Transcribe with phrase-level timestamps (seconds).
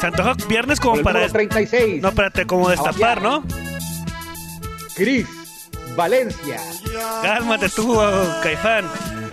[0.00, 1.20] Se antoja viernes como para.
[1.20, 2.02] número 36.
[2.02, 3.44] No, espérate, como destapar, ¿no?
[4.94, 5.26] Cris
[5.96, 6.60] Valencia.
[7.22, 7.98] Cálmate tú,
[8.42, 8.84] Caifán.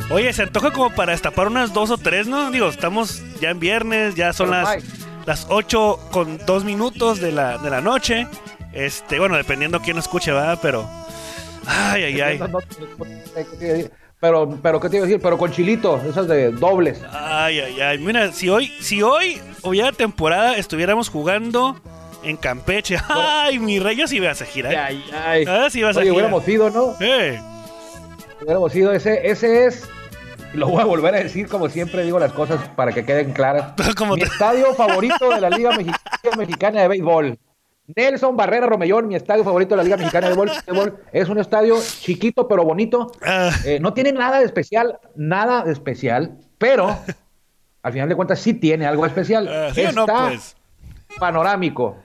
[0.10, 2.52] Oye, se antoja como para destapar unas dos o tres, ¿no?
[2.52, 4.84] Digo, estamos ya en viernes, ya son las,
[5.26, 8.28] las 8 con 2 minutos de la, de la noche.
[8.74, 10.60] Este, bueno, dependiendo quién lo escuche, ¿verdad?
[10.62, 10.90] Pero.
[11.66, 12.40] Ay, ay, ay.
[14.20, 15.22] Pero, pero, ¿qué te iba a decir?
[15.22, 17.02] Pero con chilito, esas de dobles.
[17.12, 17.98] Ay, ay, ay.
[18.00, 21.80] Mira, si hoy, si hoy hubiera temporada, estuviéramos jugando
[22.24, 22.98] en Campeche.
[23.10, 24.76] Ay, mi rey, yo sí vas a girar.
[24.76, 25.46] Ay, ay.
[25.48, 26.14] Ah, sí vas a girar.
[26.16, 26.96] hubiéramos ido, ¿no?
[27.00, 27.40] Eh,
[28.42, 29.88] Hubiéramos ido, ese, ese es.
[30.54, 33.74] Lo voy a volver a decir, como siempre digo las cosas para que queden claras.
[34.16, 35.72] Mi estadio favorito de la Liga
[36.38, 37.38] Mexicana de Béisbol.
[37.96, 40.52] Nelson Barrera Romellón, mi estadio favorito de la Liga Mexicana de Béisbol.
[40.68, 40.98] Béisbol.
[41.14, 43.12] Es un estadio chiquito pero bonito.
[43.26, 46.98] ah, Eh, no tiene nada de especial, nada de especial, pero
[47.84, 49.48] al final de cuentas sí tiene algo especial.
[49.48, 50.56] ah, ¿Sí o no, Está pues?
[51.18, 51.96] panorámico,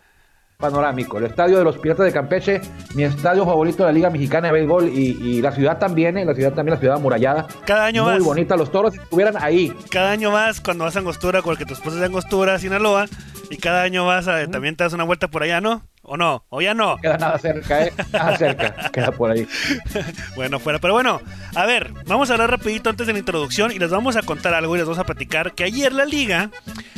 [0.56, 1.18] panorámico.
[1.18, 2.60] El estadio de los Piratas de Campeche,
[2.94, 6.24] mi estadio favorito de la Liga Mexicana de Béisbol y, y la ciudad también, eh,
[6.24, 7.48] la ciudad también, la ciudad amurallada.
[7.66, 8.22] Cada año Muy más.
[8.22, 9.74] bonita, los toros estuvieran ahí.
[9.90, 13.06] Cada año más, cuando vas a Angostura, tu esposa es de Angostura, Sinaloa,
[13.52, 15.86] y cada año vas a, también te das una vuelta por allá, ¿no?
[16.00, 16.46] ¿O no?
[16.48, 16.96] ¿O ya no?
[16.96, 17.92] Queda nada cerca, ¿eh?
[18.10, 19.46] Nada cerca, queda por ahí.
[20.34, 20.78] Bueno, fuera.
[20.78, 21.20] Pero bueno,
[21.54, 24.54] a ver, vamos a hablar rapidito antes de la introducción y les vamos a contar
[24.54, 26.50] algo y les vamos a platicar que ayer la liga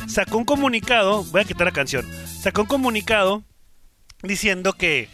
[0.06, 3.42] sacó un comunicado, voy a quitar la canción, sacó un comunicado
[4.22, 5.08] diciendo que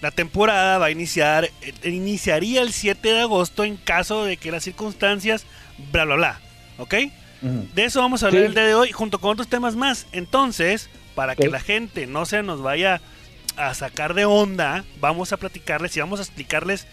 [0.00, 4.50] la temporada va a iniciar, eh, iniciaría el 7 de agosto en caso de que
[4.50, 5.46] las circunstancias,
[5.92, 6.40] bla, bla, bla,
[6.78, 6.94] ¿ok?
[7.42, 8.46] De eso vamos a hablar Sí.
[8.48, 10.06] el día de hoy, junto con otros temas más.
[10.12, 13.00] Entonces, para que la gente no se nos vaya
[13.56, 16.86] a sacar de onda, vamos a platicarles y vamos a explicarles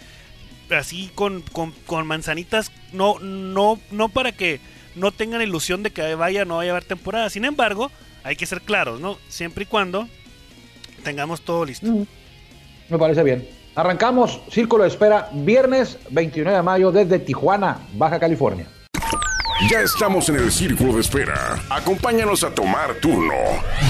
[0.70, 4.60] así con, con, con manzanitas, no, no, no para que
[4.96, 7.30] no tengan ilusión de que vaya no vaya a haber temporada.
[7.30, 7.92] Sin embargo,
[8.24, 9.18] hay que ser claros, ¿no?
[9.30, 10.08] Siempre y cuando
[11.04, 11.88] tengamos todo listo.
[12.90, 13.48] Me parece bien.
[13.76, 18.66] Arrancamos Círculo de Espera, viernes 29 de mayo desde Tijuana, Baja California.
[19.72, 21.60] Ya estamos en el círculo de espera.
[21.70, 23.34] Acompáñanos a tomar turno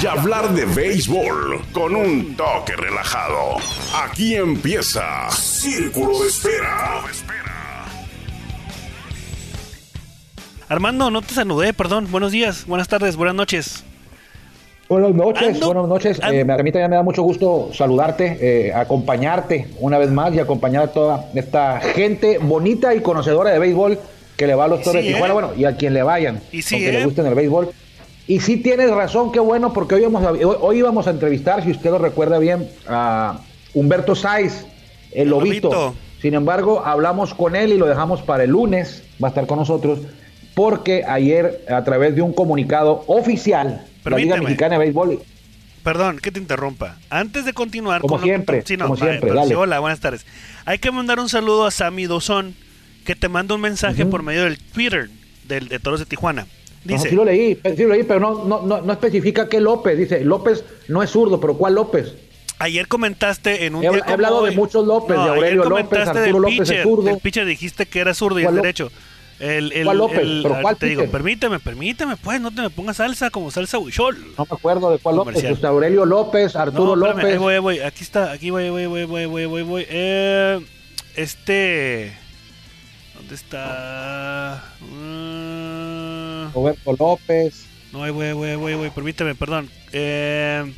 [0.01, 3.57] y hablar de béisbol con un toque relajado.
[4.05, 7.01] Aquí empieza Círculo de Espera.
[10.69, 12.07] Armando, no te saludé, perdón.
[12.11, 13.84] Buenos días, buenas tardes, buenas noches.
[14.89, 16.17] Buenas noches, Ando- buenas noches.
[16.31, 20.39] Eh, a mí también me da mucho gusto saludarte, eh, acompañarte una vez más y
[20.39, 23.99] acompañar a toda esta gente bonita y conocedora de béisbol
[24.38, 25.34] que le va a los Toros de Tijuana, ¿eh?
[25.34, 26.94] bueno, y a quien le vayan, Y sí, aunque ¿eh?
[27.00, 27.72] le gusten el béisbol.
[28.28, 31.64] Y sí tienes razón, qué bueno, porque hoy, vamos a- hoy, hoy íbamos a entrevistar,
[31.64, 33.40] si usted lo recuerda bien, a
[33.74, 34.66] Humberto Sáiz,
[35.12, 35.70] el lobito.
[35.72, 35.96] Lobito.
[36.22, 39.59] Sin embargo, hablamos con él y lo dejamos para el lunes, va a estar con
[39.59, 40.00] nosotros,
[40.56, 44.38] porque ayer, a través de un comunicado oficial, la Liga.
[44.38, 45.20] Mexicana de Béisbol
[45.84, 46.97] Perdón, que te interrumpa.
[47.09, 50.26] Antes de continuar Como con siempre, Sí, no, como vale, siempre, sí, hola, buenas tardes.
[50.66, 52.56] Hay que mandar un saludo a Sammy Dozón,
[53.07, 55.09] que te manda un mensaje por medio del Twitter
[55.47, 56.41] del, de Toros de Tijuana.
[56.44, 59.62] No, Dice, sí lo leí, sí lo leí, pero no, no, no, no especifica qué
[59.62, 59.97] López.
[59.97, 62.13] Dice, López no es zurdo, pero ¿cuál López?
[62.59, 65.69] ayer comentaste en un He día he hablado de muchos López, de ayer Aurelio López,
[65.88, 67.03] comentaste Arturo del López, el pitcher, zurdo.
[67.03, 68.91] del pitcher dijiste que era zurdo y el ¿Cuál Ló- derecho.
[69.40, 70.19] El, el, ¿Cuál López?
[70.19, 73.51] el- ¿Pero ahorita cuál te digo, permíteme, permíteme, pues, no te me pongas salsa como
[73.51, 74.17] salsa huichol.
[74.38, 75.41] No me acuerdo de cuál López.
[75.41, 77.31] Pues, Aurelio López, Arturo No, espérame, López.
[77.34, 77.79] ahí voy, ahí voy.
[77.79, 79.85] Aquí está, aquí voy, voy, voy, voy, voy, voy, voy.
[79.88, 80.59] Eh,
[81.16, 82.27] este.
[83.28, 84.64] ¿Dónde está?
[84.80, 87.66] Mm, Roberto López.
[87.92, 88.90] no, voy, voy, voy, voy.
[88.90, 89.70] Permíteme, perdón.
[89.92, 90.74] Eh,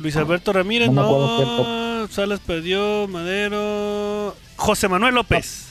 [0.00, 2.08] Luis Alberto Ramírez, no no.
[2.08, 4.34] Salas perdió, Madero.
[4.56, 5.68] José Manuel López.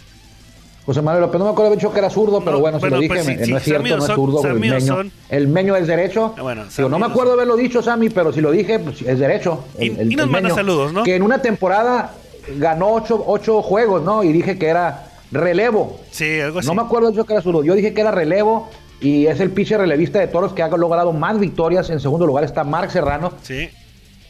[0.88, 3.04] José Manuel López, no me acuerdo, dicho que era zurdo, pero No, bueno, bueno, si
[3.04, 5.12] lo pues dije, sí, sí, no es cierto, Sammy no es zurdo, el Sammy meño,
[5.30, 6.34] el meño es derecho.
[6.36, 9.20] Ah, bueno, Digo, no me acuerdo haberlo dicho, Sammy, pero si lo dije, pues es
[9.20, 9.66] derecho.
[9.78, 11.04] Y- y nos manda saludos, ¿no?
[11.04, 12.16] Que en una temporada
[12.58, 14.24] ganó ocho, ocho juegos, ¿no?
[14.24, 16.00] Y dije que era relevo.
[16.12, 16.68] Sí, algo así.
[16.68, 17.64] No me acuerdo yo que era zurdo.
[17.64, 18.70] Yo dije que era relevo
[19.02, 21.90] y es el pitcher relevista de toros que ha logrado más victorias.
[21.90, 23.70] En segundo lugar está Mark Serrano Sí.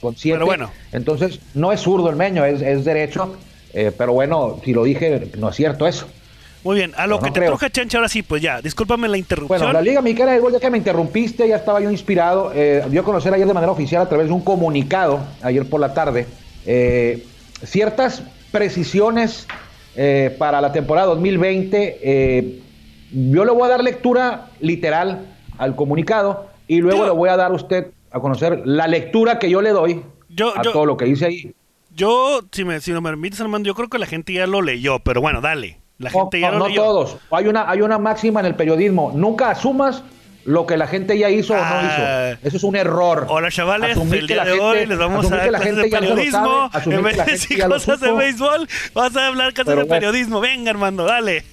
[0.01, 0.35] con siete.
[0.37, 0.69] Pero bueno.
[0.91, 3.35] Entonces, no es zurdo el meño, es, es derecho.
[3.73, 6.07] Eh, pero bueno, si lo dije, no es cierto eso.
[6.63, 7.51] Muy bien, a lo No que te creo.
[7.51, 9.59] truje, Chancha, ahora sí, pues ya, discúlpame la interrupción.
[9.59, 12.51] Bueno, la Liga Mexicana de ya que me interrumpiste, ya estaba yo inspirado.
[12.53, 15.79] Eh, dio a conocer ayer de manera oficial a través de un comunicado, ayer por
[15.79, 16.27] la tarde,
[16.65, 17.25] eh,
[17.63, 19.47] ciertas precisiones
[20.01, 21.99] eh, para la temporada 2020.
[22.01, 22.59] Eh,
[23.11, 25.25] yo le voy a dar lectura literal
[25.57, 29.39] al comunicado y luego Yo- le voy a dar a usted a conocer la lectura
[29.39, 31.53] que yo le doy Yo- a yo- todo lo que dice ahí.
[31.93, 34.99] Yo, si me, si me permites, Armando, yo creo que la gente ya lo leyó,
[34.99, 35.79] pero bueno, dale.
[35.97, 36.83] La No, gente ya no, lo no leyó.
[36.83, 37.17] todos.
[37.31, 39.11] Hay una, hay una máxima en el periodismo.
[39.13, 40.01] Nunca asumas
[40.45, 42.31] lo que la gente ya hizo o no Ah.
[42.33, 42.47] hizo.
[42.47, 43.25] Eso es un error.
[43.29, 45.75] Hola chavales, Asumir el día de hoy gente- les vamos a dar que la clases
[45.75, 46.69] de gente ya lo periodismo.
[46.71, 50.39] sabe, en vez de gente decir cosas de béisbol, vas a hablar cosas de periodismo.
[50.39, 51.43] Venga, Armando, dale.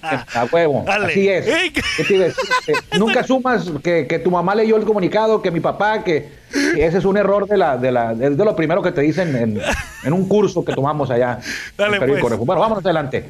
[0.00, 0.84] A huevo.
[0.86, 1.06] Dale.
[1.06, 1.46] Así es.
[1.46, 2.44] Ey, ¿qué- ¿Qué te iba a decir?
[2.90, 6.28] Que nunca sumas que, que tu mamá leyó el comunicado, que mi papá, que,
[6.74, 9.00] que ese es un error de la, de la, es de lo primero que te
[9.02, 9.60] dicen en,
[10.04, 11.38] en un curso que tomamos allá.
[11.76, 12.20] Dale, pues.
[12.20, 13.24] Bueno, vámonos adelante.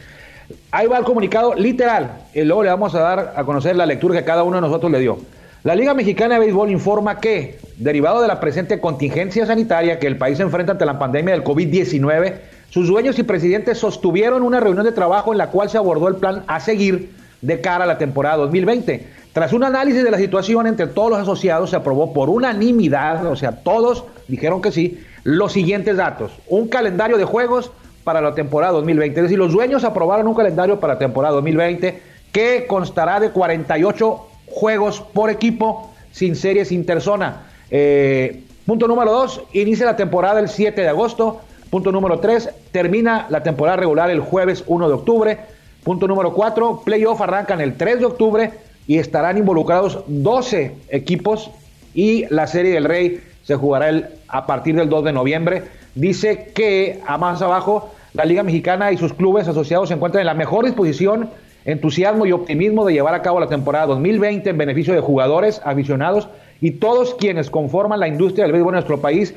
[0.71, 2.27] Ahí va el comunicado literal.
[2.35, 4.91] Y luego le vamos a dar a conocer la lectura que cada uno de nosotros
[4.93, 5.19] le dio.
[5.65, 10.17] La Liga Mexicana de Béisbol informa que, derivado de la presente contingencia sanitaria que el
[10.17, 12.35] país enfrenta ante la pandemia del COVID-19,
[12.71, 16.17] sus dueños y presidentes sostuvieron una reunión de trabajo en la cual se abordó el
[16.17, 17.11] plan a seguir
[17.43, 19.07] de cara a la temporada 2020.
[19.33, 23.37] Tras un análisis de la situación entre todos los asociados, se aprobó por unanimidad, o
[23.37, 26.33] sea, todos dijeron que sí, los siguientes datos.
[26.47, 27.73] Un calendario de juegos
[28.07, 29.19] para la temporada 2020.
[29.19, 32.01] Es decir, los dueños aprobaron un calendario para la temporada 2020
[32.31, 37.49] que constará de 48 juegos por equipo sin series interzona.
[37.69, 41.41] Eh, punto número 2, inicia la temporada el 7 de agosto.
[41.69, 45.39] Punto número 3, termina la temporada regular el jueves 1 de octubre.
[45.83, 48.53] Punto número 4, playoff arrancan el 3 de octubre
[48.87, 51.51] y estarán involucrados 12 equipos
[51.93, 55.65] y la Serie del Rey se jugará el, a partir del 2 de noviembre.
[55.97, 60.27] Dice que a más abajo la Liga Mexicana y sus clubes asociados se encuentran en
[60.27, 61.29] la mejor disposición,
[61.67, 66.29] entusiasmo y optimismo de llevar a cabo la temporada 2020 en beneficio de jugadores, aficionados
[66.61, 69.35] y todos quienes conforman la industria del béisbol en nuestro país,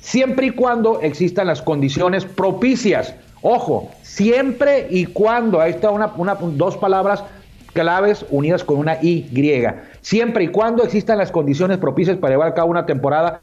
[0.00, 3.14] siempre y cuando existan las condiciones propicias.
[3.42, 7.24] Ojo, siempre y cuando, ahí está una, dos palabras
[7.72, 9.26] claves unidas con una Y,
[10.02, 13.40] siempre y cuando existan las condiciones propicias para llevar a cabo una temporada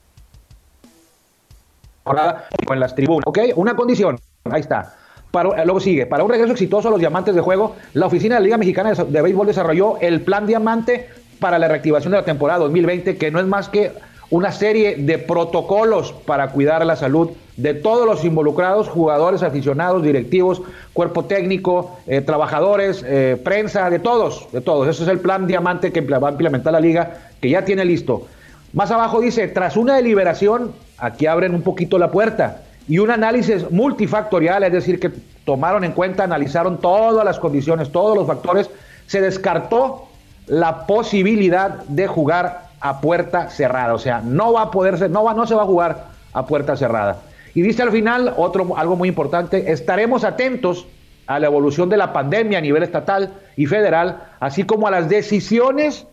[2.06, 3.40] en las tribunas, ¿ok?
[3.56, 4.94] Una condición, ahí está.
[5.32, 8.42] Para- luego sigue, para un regreso exitoso a los diamantes de juego, la oficina de
[8.42, 12.26] la Liga Mexicana de, de Béisbol desarrolló el plan diamante para la reactivación de la
[12.26, 13.92] temporada 2020, que no es más que
[14.30, 20.62] una serie de protocolos para cuidar la salud de todos los involucrados, jugadores, aficionados, directivos,
[20.94, 24.88] cuerpo técnico, eh, trabajadores, eh, prensa, de todos, de todos.
[24.88, 28.28] Ese es el plan diamante que va a implementar la liga, que ya tiene listo.
[28.74, 33.70] Más abajo dice, tras una deliberación, aquí abren un poquito la puerta, y un análisis
[33.70, 35.12] multifactorial, es decir, que
[35.46, 38.70] tomaron en cuenta, analizaron todas las condiciones, todos los factores,
[39.08, 40.08] se descartó
[40.48, 45.24] la posibilidad de jugar a puerta cerrada, o sea, no va a poder ser, no
[45.24, 47.18] va, no se va a jugar a puerta cerrada.
[47.54, 50.86] Y dice al final otro algo muy importante, estaremos atentos
[51.26, 55.10] a la evolución de la pandemia a nivel estatal y federal, así como a las
[55.10, 56.06] decisiones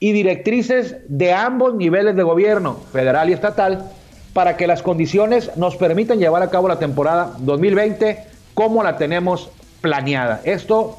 [0.00, 3.90] y directrices de ambos niveles de gobierno, federal y estatal,
[4.32, 8.24] para que las condiciones nos permitan llevar a cabo la temporada 2020
[8.54, 9.50] como la tenemos
[9.80, 10.40] planeada.
[10.44, 10.98] Esto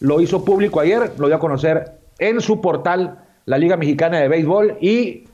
[0.00, 4.28] lo hizo público ayer, lo dio a conocer en su portal la Liga Mexicana de
[4.28, 5.24] Béisbol y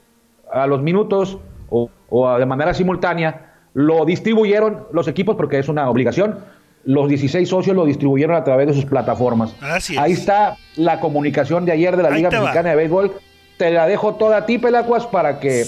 [0.50, 1.38] a los minutos
[1.70, 6.38] o, o de manera simultánea lo distribuyeron los equipos porque es una obligación.
[6.84, 9.54] Los 16 socios lo distribuyeron a través de sus plataformas.
[9.98, 12.40] Ahí está la comunicación de ayer de la Liga va.
[12.40, 13.12] Mexicana de Béisbol.
[13.58, 15.64] Te la dejo toda a ti, Pelacuas, para que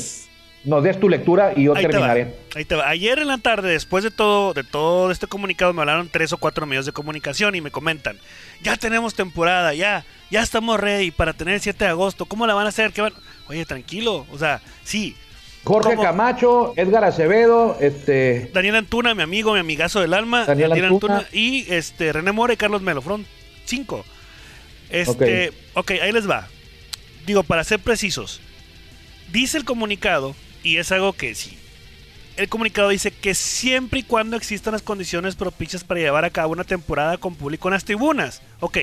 [0.68, 2.34] nos des tu lectura y yo Ahí te, va, terminaré.
[2.54, 2.88] ahí te va.
[2.88, 6.36] Ayer en la tarde, después de todo, de todo este comunicado, me hablaron tres o
[6.36, 8.18] cuatro medios de comunicación y me comentan,
[8.62, 12.26] ya tenemos temporada, ya, ya estamos ready para tener el 7 de agosto.
[12.26, 12.92] ¿Cómo la van a hacer?
[12.92, 13.14] ¿Qué van?
[13.48, 15.16] Oye, tranquilo, o sea, sí.
[15.64, 16.02] Jorge ¿Cómo?
[16.02, 21.26] Camacho, Edgar Acevedo, este, Daniel Antuna, mi amigo, mi amigazo del alma, Daniel Antuna.
[21.32, 23.26] y este René Mora y Carlos Melofrón,
[23.64, 24.04] cinco.
[24.90, 26.46] Este, ok, ahí les va.
[27.26, 28.40] Digo, para ser precisos,
[29.32, 31.58] dice el comunicado, y es algo que sí.
[32.36, 36.52] El comunicado dice que siempre y cuando existan las condiciones propicias para llevar a cabo
[36.52, 38.42] una temporada con público en las tribunas.
[38.60, 38.78] Ok.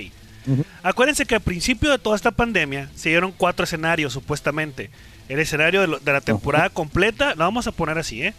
[0.83, 4.89] Acuérdense que al principio de toda esta pandemia se dieron cuatro escenarios, supuestamente.
[5.27, 8.33] El escenario de, lo- de la temporada completa, la vamos a poner así, ¿eh?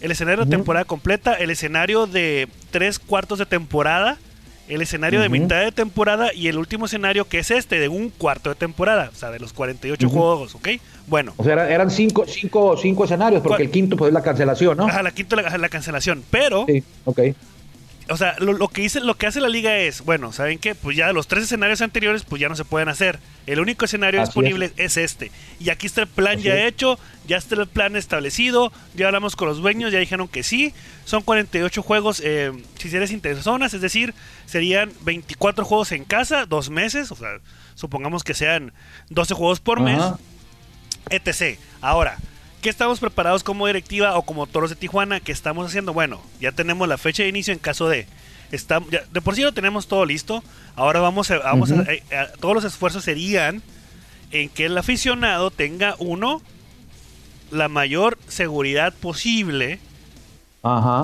[0.00, 4.16] El escenario de temporada completa, el escenario de tres cuartos de temporada,
[4.74, 8.10] el escenario de mitad de temporada y el último escenario que es este, de un
[8.10, 10.16] cuarto de temporada, o sea, de los 48 Ujú.
[10.16, 10.68] juegos, ¿ok?
[11.06, 13.62] Bueno, o sea, eran- eran cinco, cinco, cinco escenarios, porque ¿Cuál?
[13.62, 14.86] el quinto pues es la cancelación, ¿no?
[14.86, 16.64] ajá, la quinta la, la cancelación, pero...
[16.66, 17.20] Sí, ok.
[18.08, 20.74] O sea, lo, lo que dice, lo que hace la liga es, bueno, ¿saben qué?
[20.74, 23.18] Pues ya los tres escenarios anteriores, pues ya no se pueden hacer.
[23.46, 24.96] El único escenario Así disponible es.
[24.96, 25.30] este.
[25.60, 26.68] Y aquí está el plan Así ya es.
[26.68, 30.74] hecho, ya está el plan establecido, ya hablamos con los dueños, ya dijeron que sí.
[31.04, 34.14] Son 48 juegos, eh, si eres interzonas, es decir,
[34.46, 37.38] serían 24 juegos en casa, dos meses, o sea,
[37.74, 38.72] supongamos que sean
[39.10, 40.02] 12 juegos por mes
[41.10, 41.58] etc.
[41.80, 42.16] Ahora,
[42.62, 45.20] ¿qué estamos preparados como directiva o como Toros de Tijuana?
[45.20, 45.92] ¿Qué estamos haciendo?
[45.92, 48.06] Bueno, ya tenemos la fecha de inicio en caso de...
[48.50, 50.42] Está, ya- de por sí lo tenemos todo listo.
[50.76, 51.38] Ahora vamos a...
[51.38, 53.62] Vamos a- eh, eh, todos los esfuerzos serían
[54.30, 56.40] en que el aficionado tenga uno
[57.50, 59.78] la mayor seguridad posible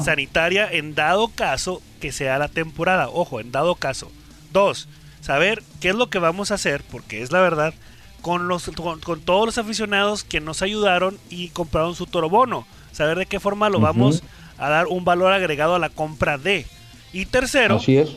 [0.03, 3.09] sanitaria en dado caso que sea la temporada.
[3.09, 4.11] Ojo, en dado caso.
[4.53, 4.89] Dos,
[5.21, 7.75] saber qué es lo que vamos a hacer, porque es la verdad,
[8.21, 12.67] con, los, con, todos los aficionados que nos ayudaron y compraron su toro bono.
[12.93, 14.23] Saber de qué forma lo vamos
[14.59, 16.67] a dar un valor agregado a la compra de.
[17.13, 18.17] Y tercero, Así es.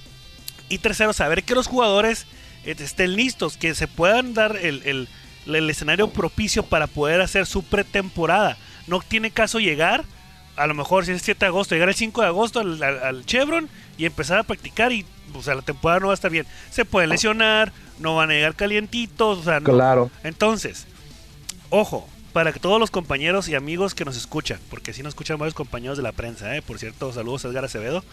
[0.70, 2.26] Y tercero, saber que los jugadores
[2.64, 5.08] eh, estén listos, que se puedan dar el,
[5.46, 8.58] el, escenario propicio para poder hacer su pretemporada.
[8.88, 10.06] No tiene caso llegar,
[10.56, 13.70] a lo mejor si es 7 de agosto, llegar el 5 de agosto al, Chevron
[13.98, 16.46] y empezar a practicar y o sea, la temporada no va a estar bien.
[16.72, 20.12] Se puede lesionar, no van a llegar calientitos, o sea, Claro.
[20.24, 20.88] Entonces,
[21.70, 25.38] ojo, para que todos los compañeros y amigos que nos escuchan, porque si nos escuchan
[25.38, 26.62] varios compañeros de la prensa, ¿eh?
[26.62, 28.04] por cierto, saludos a Edgar Acevedo.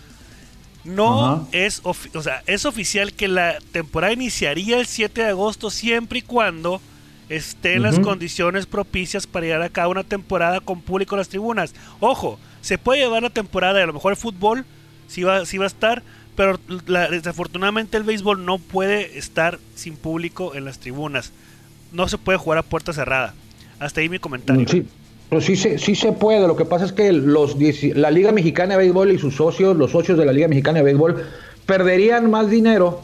[0.85, 6.21] No es, o sea, es oficial que la temporada iniciaría el 7 de agosto siempre
[6.21, 6.81] y cuando
[7.29, 11.75] estén las condiciones propicias para llegar a cabo una temporada con público en las tribunas.
[12.01, 14.65] Ojo, se puede llevar la temporada y a lo mejor el fútbol
[15.07, 16.03] sí va, sí va a estar,
[16.37, 16.59] pero
[17.11, 21.33] desafortunadamente el béisbol no puede estar sin público en las tribunas.
[21.93, 23.35] No se puede jugar a puerta cerrada.
[23.81, 24.67] Hasta ahí mi comentario.
[24.69, 24.87] Sí,
[25.29, 26.47] pero sí se, sí se puede.
[26.47, 27.57] Lo que pasa es que los,
[27.95, 30.85] la Liga Mexicana de Béisbol y sus socios, los socios de la Liga Mexicana de
[30.85, 31.25] Béisbol,
[31.67, 33.03] perderían más dinero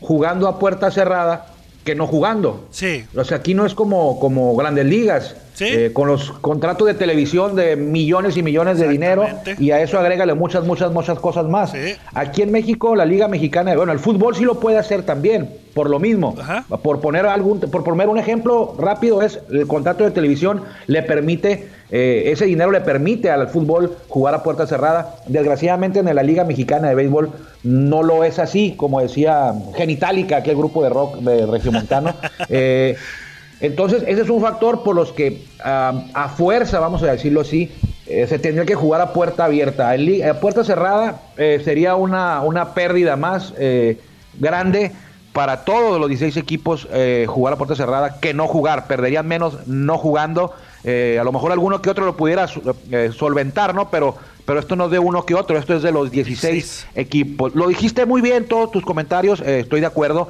[0.00, 1.54] jugando a puerta cerrada
[1.88, 2.66] que no jugando.
[2.70, 3.06] Sí.
[3.16, 5.34] O sea, aquí no es como, como grandes ligas.
[5.60, 9.26] Eh, con los contratos de televisión de millones y millones de dinero
[9.58, 11.72] y a eso agrégale muchas, muchas, muchas cosas más.
[12.14, 15.90] Aquí en México, la Liga Mexicana, bueno, el fútbol sí lo puede hacer también, por
[15.90, 16.36] lo mismo.
[16.82, 21.68] Por poner algún, por poner un ejemplo rápido, es el contrato de televisión le permite,
[21.90, 25.16] eh, ese dinero le permite al fútbol jugar a puerta cerrada.
[25.26, 27.30] Desgraciadamente en la Liga Mexicana de Béisbol
[27.62, 32.14] no lo es así, como decía Genitalica, aquel grupo de rock de Regiomontano.
[32.48, 32.96] eh,
[33.60, 37.70] entonces, ese es un factor por los que a fuerza, vamos a decirlo así,
[38.08, 39.90] eh, se tendría que jugar a puerta abierta.
[39.90, 44.00] a puerta cerrada eh, sería una, una, pérdida más eh,
[44.38, 44.92] grande
[45.34, 46.88] para todos los 16 equipos
[47.26, 48.86] jugar a puerta cerrada que no jugar.
[48.88, 50.52] Perderían menos no jugando.
[50.84, 53.88] a lo mejor alguno que otro lo pudiera solventar, ¿no?
[53.88, 57.54] Pero, pero esto no es de uno que otro, esto es de los 16 equipos.
[57.54, 60.28] Lo dijiste muy bien, todos tus comentarios, estoy de acuerdo.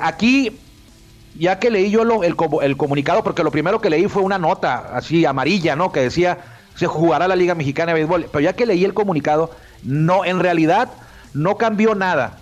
[0.00, 0.58] aquí
[1.38, 4.90] ya que leí yo el, el, comunicado, porque lo primero que leí fue una nota
[4.92, 5.92] así amarilla, ¿no?
[5.92, 6.38] Que decía,
[6.74, 8.26] se jugará la Liga Mexicana de Béisbol.
[8.30, 9.50] Pero ya que leí el comunicado,
[9.82, 10.88] no, en realidad
[11.34, 12.38] no cambió nada.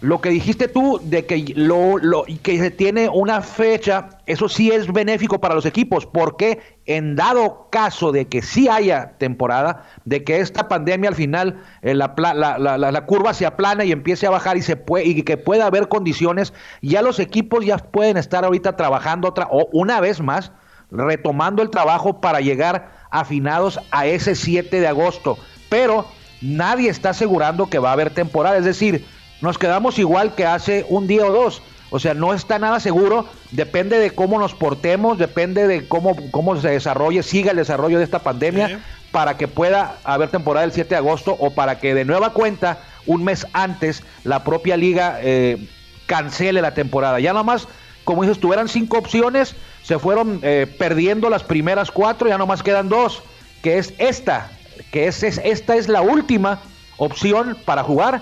[0.00, 4.70] Lo que dijiste tú de que, lo, lo, que se tiene una fecha, eso sí
[4.70, 10.22] es benéfico para los equipos, porque en dado caso de que sí haya temporada, de
[10.22, 14.30] que esta pandemia al final eh, la, la, la, curva se aplane y empiece a
[14.30, 18.44] bajar y, se puede, y que pueda haber condiciones, ya los equipos ya pueden estar
[18.44, 20.52] ahorita trabajando otra, o una vez más,
[20.92, 25.38] retomando el trabajo para llegar afinados a ese 7 de agosto.
[25.68, 26.06] Pero
[26.40, 29.04] nadie está asegurando que va a haber temporada, es decir,
[29.40, 31.62] nos quedamos igual que hace un día o dos.
[31.90, 36.60] O sea, no está nada seguro, depende de cómo nos portemos, depende de cómo, cómo
[36.60, 38.80] se desarrolle, siga el desarrollo de esta pandemia,
[39.10, 42.80] para que pueda haber temporada el 7 de agosto o para que de nueva cuenta,
[43.06, 45.66] un mes antes, la propia liga eh,
[46.06, 47.20] cancele la temporada.
[47.20, 47.68] Ya nomás,
[48.04, 52.90] como dices, tuvieran cinco opciones, se fueron eh, perdiendo las primeras cuatro, ya nomás quedan
[52.90, 53.22] dos,
[53.62, 54.50] que es esta,
[54.92, 56.60] que es, es esta es la última
[56.98, 58.20] opción para jugar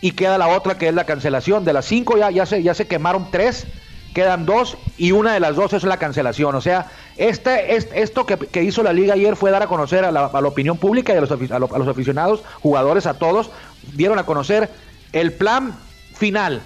[0.00, 1.64] y queda la otra que es la cancelación.
[1.64, 3.66] De las cinco ya, ya, se, ya se quemaron tres,
[4.14, 6.54] quedan dos y una de las dos es la cancelación.
[6.54, 10.26] O sea, este, esto que, hizo la liga ayer fue dar a conocer a la,
[10.26, 13.50] opinión pública y a los, a, los, aficionados, jugadores, a todos,
[13.94, 14.70] dieron a conocer
[15.12, 15.76] el plan
[16.14, 16.62] final.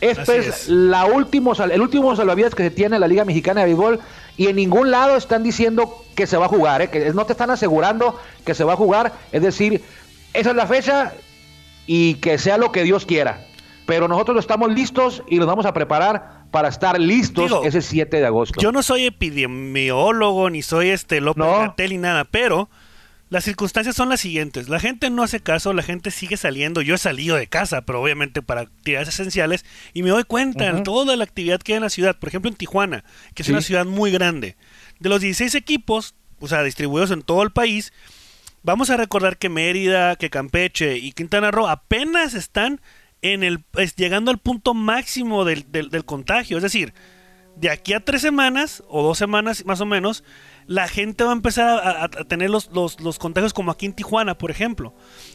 [0.00, 3.66] Este es, La último, el último salvavidas que se tiene en la Liga Mexicana de
[3.66, 3.98] Béisbol
[4.36, 6.90] y en ningún lado están diciendo que se va a jugar, ¿eh?
[6.90, 9.82] que no te están asegurando que se va a jugar, es decir,
[10.32, 11.12] esa es la fecha,
[11.88, 13.44] y que sea lo que Dios quiera.
[13.86, 18.26] Pero nosotros estamos listos y nos vamos a preparar para estar listos ese 7 de
[18.26, 18.60] agosto.
[18.60, 21.74] Yo no soy epidemiólogo ni soy este López no.
[21.76, 22.68] ni nada, pero
[23.30, 24.68] las circunstancias son las siguientes.
[24.68, 26.82] La gente no hace caso, la gente sigue saliendo.
[26.82, 29.64] Yo he salido de casa, pero obviamente para actividades esenciales.
[29.94, 32.18] Y me doy cuenta de toda la actividad que hay en la ciudad.
[32.18, 33.04] Por ejemplo, en Tijuana,
[33.34, 34.56] que es una ciudad muy grande.
[35.00, 37.94] De los 16 equipos, o sea, distribuidos en todo el país,
[38.62, 42.80] Vamos a recordar que Mérida, que Campeche y Quintana Roo apenas están
[43.22, 43.64] en el,
[43.96, 45.64] llegando al punto máximo del,
[46.04, 46.56] contagio.
[46.56, 46.92] Es decir,
[47.56, 50.24] de aquí a tres semanas o dos semanas más o menos,
[50.66, 54.50] la gente va a empezar a, tener los, los, contagios como aquí en Tijuana, por
[54.50, 54.92] ejemplo.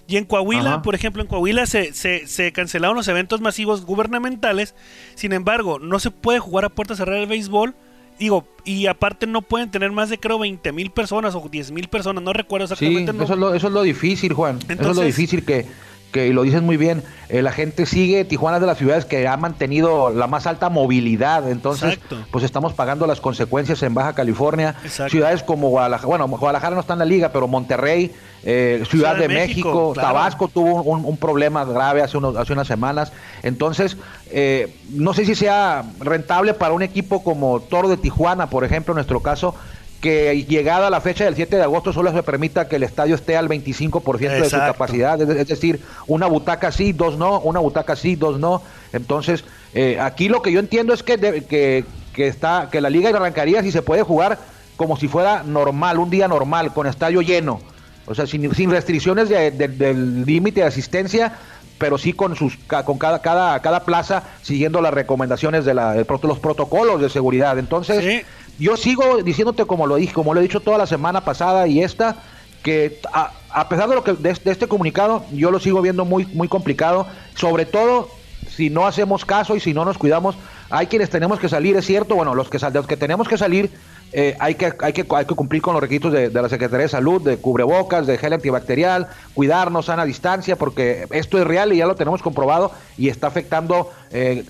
[0.07, 4.75] Y en Coahuila, por ejemplo, en Coahuila se, se, se, cancelaron los eventos masivos gubernamentales.
[5.15, 7.75] Sin embargo, no se puede jugar a puerta cerrada el béisbol
[8.20, 11.88] digo, y aparte no pueden tener más de creo 20 mil personas o 10 mil
[11.88, 13.13] personas, no recuerdo Sí, exactamente.
[13.13, 14.60] no- eso, es lo, eso es lo difícil, Juan.
[14.67, 15.65] eso es lo difícil que,
[16.13, 17.03] que y lo dices muy bien.
[17.27, 20.70] eh, la gente sigue, Tijuana es de las ciudades que ha mantenido la más alta
[20.70, 21.50] movilidad.
[21.50, 22.20] Entonces, Exacto.
[22.32, 24.75] pues estamos pagando las consecuencias en Baja California.
[24.84, 25.10] Exacto.
[25.12, 29.27] Ciudades como Guadalajara, bueno, Guadalajara no está en la liga, pero Monterrey, eh, Ciudad, de,
[29.27, 30.10] México, claro.
[30.10, 33.12] Tabasco tuvo un, un problema grave hace, unos, hace unas semanas.
[33.41, 33.98] Entonces,
[34.29, 38.93] eh, no sé si sea rentable para un equipo como Toro de Tijuana, por ejemplo,
[38.93, 39.55] en nuestro caso,
[40.03, 43.15] que llegada a la fecha del 7 de agosto solo se permita que el estadio
[43.15, 44.74] esté al 25% de su Exacto.
[44.74, 45.22] capacidad.
[45.22, 48.62] Es, decir, una butaca sí, dos no, una butaca sí, dos no.
[48.91, 52.89] Entonces, eh, aquí lo que yo entiendo es que, de- que, que está, que la
[52.89, 54.39] liga arrancaría si se puede jugar
[54.75, 57.62] como si fuera normal, un día normal, con estadio lleno.
[58.05, 61.31] O sea, sin, sin restricciones de- de- del límite de asistencia,
[61.77, 66.39] pero sí con sus con cada, cada, cada plaza siguiendo las recomendaciones de la, los
[66.39, 67.57] protocolos de seguridad.
[67.57, 68.22] Entonces, Sí.
[68.60, 71.81] Yo sigo diciéndote como lo dije, como lo he dicho toda la semana pasada y
[71.81, 72.17] esta,
[72.62, 76.25] que a, a pesar de lo que de, este comunicado, yo lo sigo viendo muy,
[76.27, 78.10] muy complicado, sobre todo
[78.50, 80.36] si no hacemos caso y si no nos cuidamos,
[80.69, 83.69] hay quienes tenemos que salir, es cierto, bueno, los que los que tenemos que salir,
[84.12, 86.83] eh, hay, que, hay, que, hay que cumplir con los requisitos de, de la Secretaría
[86.83, 91.77] de Salud, de cubrebocas, de gel antibacterial, cuidarnos, sana distancia, porque esto es real y
[91.77, 94.45] ya lo tenemos comprobado y está afectando eh,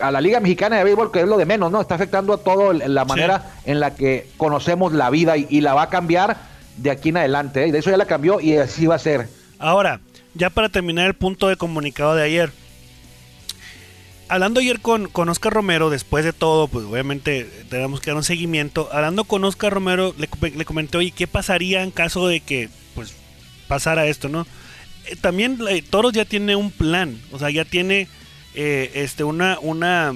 [0.00, 1.80] a la Liga Mexicana de Béisbol, que es lo de menos, ¿no?
[1.80, 5.74] Está afectando a todo la manera en la que conocemos la vida y, y la
[5.74, 6.36] va a cambiar
[6.76, 7.64] de aquí en adelante.
[7.64, 7.72] ¿eh?
[7.72, 9.28] De eso ya la cambió y así va a ser.
[9.58, 10.00] Ahora,
[10.34, 12.52] ya para terminar el punto de comunicado de ayer.
[14.28, 18.24] Hablando ayer con, con Oscar Romero, después de todo, pues obviamente tenemos que dar un
[18.24, 18.88] seguimiento.
[18.90, 23.14] Hablando con Oscar Romero, le, le comenté, oye, ¿qué pasaría en caso de que pues
[23.68, 24.46] pasara esto, no?
[25.06, 28.08] Eh, también eh, Toros ya tiene un plan, o sea, ya tiene
[28.54, 30.12] eh, este una, una,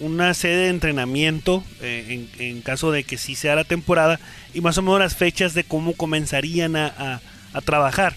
[0.00, 4.18] una sede de entrenamiento eh, en, en caso de que sí sea la temporada
[4.54, 7.20] y más o menos las fechas de cómo comenzarían a, a-
[7.52, 8.14] a trabajar.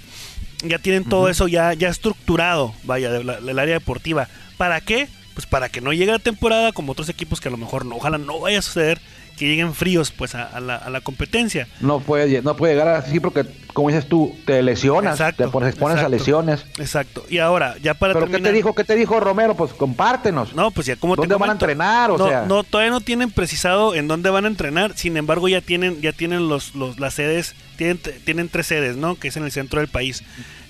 [0.64, 4.28] Ya tienen todo eso ya, ya estructurado, vaya, de del área deportiva.
[4.58, 5.08] ¿Para qué?
[5.34, 7.96] Pues para que no llegue la temporada como otros equipos que a lo mejor no,
[7.96, 9.00] ojalá no vaya a suceder
[9.40, 11.68] que lleguen fríos pues a, a la, a la competencia.
[11.80, 15.70] No puede, no puede llegar así porque, como dices tú, te lesionas, Exacto, te pones,
[15.70, 16.66] expones a lesiones.
[16.78, 17.26] Exacto.
[17.30, 18.52] Y ahora, ya para ¿Pero qué terminar.
[18.52, 18.76] te dijo?
[18.76, 19.56] ¿Qué te dijo Romero?
[19.56, 20.54] Pues compártenos.
[20.54, 22.12] No, pues ya como te ¿Dónde van a entrenar?
[22.12, 22.42] O no, sea.
[22.46, 24.98] no, todavía no tienen precisado en dónde van a entrenar.
[24.98, 29.16] Sin embargo, ya tienen, ya tienen los, los, las sedes, tienen, tienen tres sedes, ¿no?
[29.16, 30.22] Que es en el centro del país,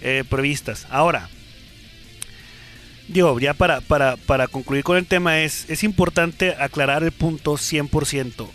[0.01, 0.85] eh, previstas.
[0.91, 1.27] Ahora,
[3.07, 7.53] digo, ya para, para, para concluir con el tema, es, es importante aclarar el punto
[7.53, 8.47] 100%.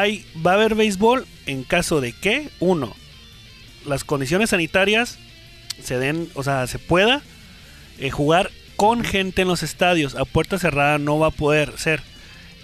[0.00, 2.94] Hay, va a haber béisbol en caso de que, uno,
[3.86, 5.18] las condiciones sanitarias
[5.82, 7.22] se den, o sea, se pueda
[7.98, 10.14] eh, jugar con gente en los estadios.
[10.14, 12.02] A puerta cerrada no va a poder ser.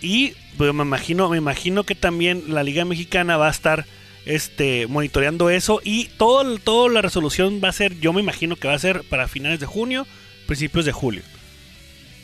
[0.01, 3.87] Y pues, me imagino, me imagino que también la Liga Mexicana va a estar
[4.27, 8.69] este monitoreando eso y todo toda la resolución va a ser, yo me imagino que
[8.69, 10.07] va a ser para finales de junio,
[10.47, 11.23] principios de julio.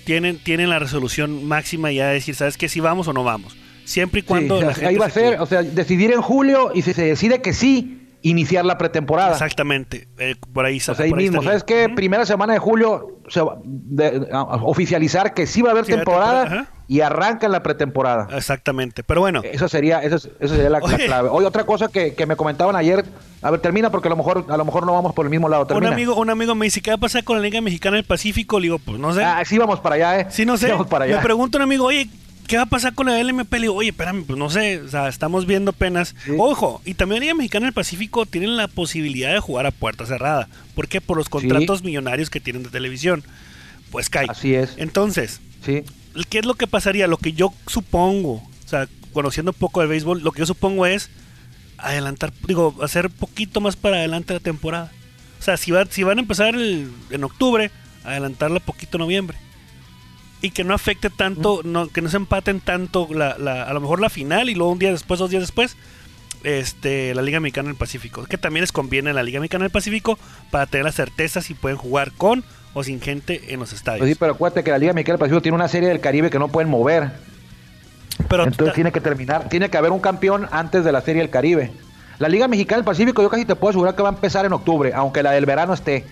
[0.04, 2.68] Tienen, tienen la resolución máxima ya de decir, ¿sabes qué?
[2.68, 3.56] Si vamos o no vamos.
[3.84, 6.22] Siempre y Sí, cuando la gente ahí va a se ser, o sea, decidir en
[6.22, 9.32] julio y si se decide que sí, iniciar la pretemporada.
[9.32, 10.08] Exactamente.
[10.18, 11.42] eh, por ahí, O sea, ahí por mismo.
[11.42, 11.88] ¿sabes qué?
[11.90, 13.20] Primera semana de julio
[13.64, 18.28] de- a- oficializar que sí va a haber Sí temporada, y arranca la pretemporada.
[18.36, 19.02] Exactamente.
[19.02, 21.28] Pero bueno, Eso sería, eso, es- eso sería la, clave.
[21.30, 23.04] Oye, otra cosa que, que me comentaban ayer,
[23.42, 25.48] a ver, termina porque a lo mejor, a lo mejor no vamos por el mismo
[25.48, 25.66] lado.
[25.76, 28.04] un amigo, un amigo me dice, ¿qué va a pasar con la Liga Mexicana del
[28.04, 28.58] Pacífico?
[28.60, 29.22] Le digo, pues no sé.
[29.24, 30.26] Ah, sí vamos para allá, eh.
[30.30, 30.68] Sí, no sé.
[30.70, 31.16] vamos para allá.
[31.16, 32.08] Me pregunta un amigo, oye,
[32.46, 33.52] ¿qué va a pasar con la LMP?
[33.54, 34.80] Le digo, oye, espérame, pues no sé.
[34.82, 36.14] O sea, estamos viendo apenas.
[36.24, 36.32] Sí.
[36.38, 40.06] Ojo, y también la Liga Mexicana del Pacífico tienen la posibilidad de jugar a puerta
[40.06, 40.48] cerrada.
[40.74, 41.00] ¿Por qué?
[41.00, 43.22] Por los contratos millonarios que tienen de televisión.
[43.90, 44.26] Pues cae.
[44.28, 44.74] Así es.
[44.76, 45.82] Entonces, Sí.
[46.28, 47.06] ¿qué es lo que pasaría?
[47.06, 50.84] Lo que yo supongo, o sea, conociendo un poco del béisbol, lo que yo supongo
[50.86, 51.10] es
[51.78, 54.92] adelantar, digo, hacer poquito más para adelante la temporada.
[55.38, 57.70] O sea, si, va, si van a empezar el- en octubre,
[58.04, 59.38] adelantarla poquito en noviembre.
[60.44, 63.80] Y que no afecte tanto, no, que no se empaten tanto la, la- a lo
[63.80, 65.76] mejor la final y luego un día después, dos días después,
[66.42, 68.24] este, la Liga Mexicana del Pacífico.
[68.24, 70.18] Que también les conviene a la Liga Mexicana del Pacífico
[70.50, 74.00] para tener la certeza si pueden jugar con o sin gente en los estadios.
[74.00, 76.28] Pues sí, pero acuérdate que la Liga Mexicana del Pacífico tiene una serie del Caribe
[76.30, 77.12] que no pueden mover.
[78.28, 81.30] Pero Entonces tiene que terminar, tiene que haber un campeón antes de la Serie del
[81.30, 81.72] Caribe.
[82.18, 84.52] La Liga Mexicana del Pacífico yo casi te puedo asegurar que va a empezar en
[84.52, 86.04] octubre, aunque la del verano esté.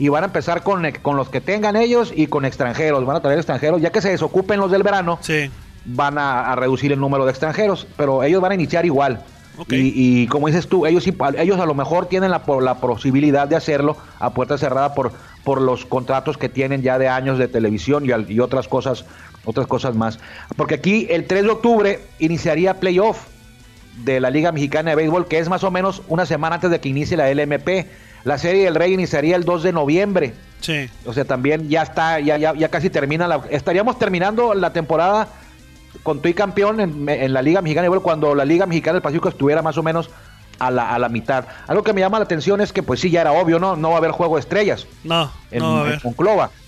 [0.00, 3.04] Y van a empezar con, eh, con los que tengan ellos y con extranjeros.
[3.04, 5.50] Van a traer extranjeros, ya que se desocupen los del verano, Sí.
[5.84, 9.20] van a, a reducir el número de extranjeros, pero ellos van a iniciar igual.
[9.68, 13.56] Y, y como dices tú, ellos, ellos a lo mejor tienen la, la posibilidad de
[13.56, 15.12] hacerlo a puerta cerrada por,
[15.44, 19.04] por los contratos que tienen ya de años de televisión y otras cosas
[19.44, 20.18] otras cosas más.
[20.56, 23.26] Porque aquí el 3 de octubre iniciaría playoff
[24.04, 26.78] de la Liga Mexicana de Béisbol, que es más o menos una semana antes de
[26.80, 27.86] que inicie la LMP.
[28.24, 30.34] La Serie del Rey iniciaría el 2 de noviembre.
[30.60, 30.88] Sí.
[31.06, 33.40] O sea, también ya está, ya, ya, ya casi termina la.
[33.50, 35.28] Estaríamos terminando la temporada
[36.02, 39.28] con Tuy campeón en, en la Liga Mexicana Béisbol cuando la Liga Mexicana del Pacífico
[39.28, 40.10] estuviera más o menos
[40.58, 41.46] a la, a la mitad.
[41.66, 43.76] Algo que me llama la atención es que, pues sí, ya era obvio, ¿no?
[43.76, 46.00] No va a haber juego de estrellas No, en, no, a en.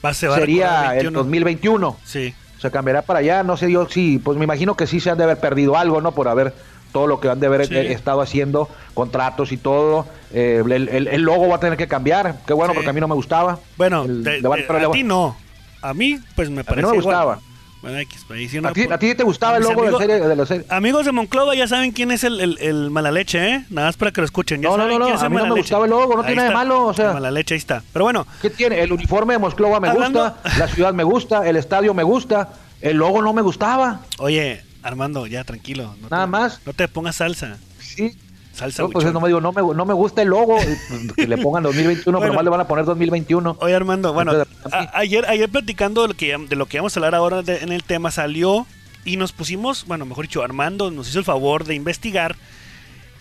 [0.04, 1.18] Va a ser- va a Sería el 21.
[1.18, 2.34] 2021 Sí.
[2.58, 5.18] se cambiará para allá, no sé yo si, pues me imagino que sí se han
[5.18, 6.12] de haber perdido algo, ¿no?
[6.12, 6.54] Por haber
[6.92, 7.74] todo lo que han de haber Sí.
[7.74, 11.88] eh, estado haciendo, contratos y todo, eh, el, el- el logo va a tener que
[11.88, 12.76] cambiar, qué bueno, Sí.
[12.76, 13.58] porque a mí no me gustaba.
[13.76, 15.36] Bueno, El- de- de- le a ti no.
[15.80, 17.14] A mí, pues me mí parece no me igual.
[17.16, 17.38] gustaba.
[17.82, 18.24] Bueno, X,
[18.56, 20.36] una ¿A ti, por- a ti te gustaba el logo de, la amigos- serie, de
[20.36, 20.64] la serie?
[20.68, 23.64] Amigos de Monclova ya saben quién es el, el, el mala leche, ¿eh?
[23.70, 24.62] Nada más para que lo escuchen.
[24.62, 26.26] Ya No, no, saben no, no, a mí no me gustaba el logo, no Ahí
[26.28, 27.08] tiene de está, malo, o sea.
[27.08, 27.82] el mala leche, ahí está.
[27.92, 28.80] Pero bueno, ¿Qué tiene?
[28.80, 32.50] El uniforme de Mosclova me Hablando- gusta, la ciudad me gusta, el estadio me gusta,
[32.80, 34.02] el logo no me gustaba.
[34.18, 35.94] oye, Armando, ya tranquilo.
[36.00, 36.60] no Nada te- más.
[36.66, 37.58] No te pongas salsa.
[37.80, 38.16] Sí.
[38.52, 41.26] Salsa No, pues no me digo, no me, no me gusta el logo, pues, que
[41.26, 42.20] le pongan 2021, Bueno.
[42.20, 43.56] pero más le van a poner 2021.
[43.60, 44.32] Oye Armando, bueno,
[44.70, 47.58] a- ayer, ayer platicando de lo que de lo que vamos a hablar ahora de-
[47.58, 48.66] en el tema salió
[49.06, 52.36] y nos pusimos, bueno, mejor dicho, Armando nos hizo el favor de investigar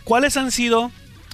[0.03, 0.91] cuáles han sido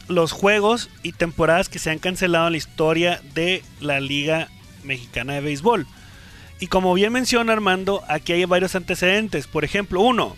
[0.08, 4.48] los juegos y temporadas que se han cancelado en la historia de la Liga
[4.84, 5.88] Mexicana de Béisbol.
[6.60, 9.46] Y como bien menciona Armando, aquí hay varios antecedentes.
[9.48, 10.36] Por ejemplo, uno,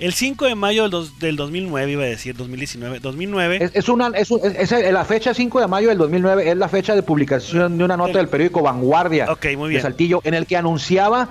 [0.00, 3.58] el 5 de mayo del, dos- del 2009, iba a decir 2019, 2009.
[3.62, 6.68] Es, es una, es, es- es- la fecha 5 de mayo del 2009 es la
[6.68, 9.80] fecha de publicación de una nota del periódico Vanguardia muy de.
[9.82, 11.28] Saltillo en el que anunciaba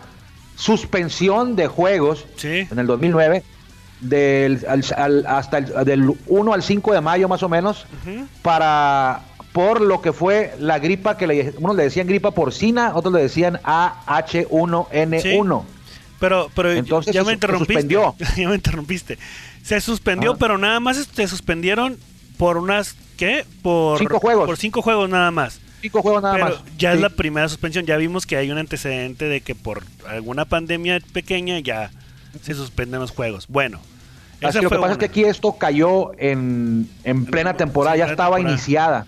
[0.56, 2.68] suspensión de juegos Sí.
[2.72, 3.44] en el 2009
[4.00, 7.86] del, al- al- hasta el, del 1 al 5 de mayo más o menos
[8.42, 9.22] para
[9.54, 13.22] por lo que fue la gripa que le, unos le decían gripa porcina, otros le
[13.22, 15.64] decían AH1N1.
[16.20, 17.74] Pero, pero Entonces ya se me se interrumpiste.
[17.74, 18.16] suspendió.
[18.38, 19.18] ya me interrumpiste.
[19.64, 20.38] Se suspendió, Ah.
[20.40, 21.98] pero nada más se suspendieron
[22.38, 23.46] por unas, ¿qué?
[23.62, 24.46] Por Cinco juegos.
[24.46, 25.60] Por cinco juegos nada más.
[25.82, 26.56] Cinco juegos nada pero más.
[26.78, 27.86] ya es la primera suspensión.
[27.86, 31.90] Ya vimos que hay un antecedente de que por alguna pandemia pequeña ya
[32.44, 33.48] se suspenden los juegos.
[33.48, 33.80] Bueno.
[34.44, 38.38] Así lo que pasa es que aquí esto cayó en, en plena temporada, ya estaba
[38.38, 38.54] temporada.
[38.56, 39.06] iniciada,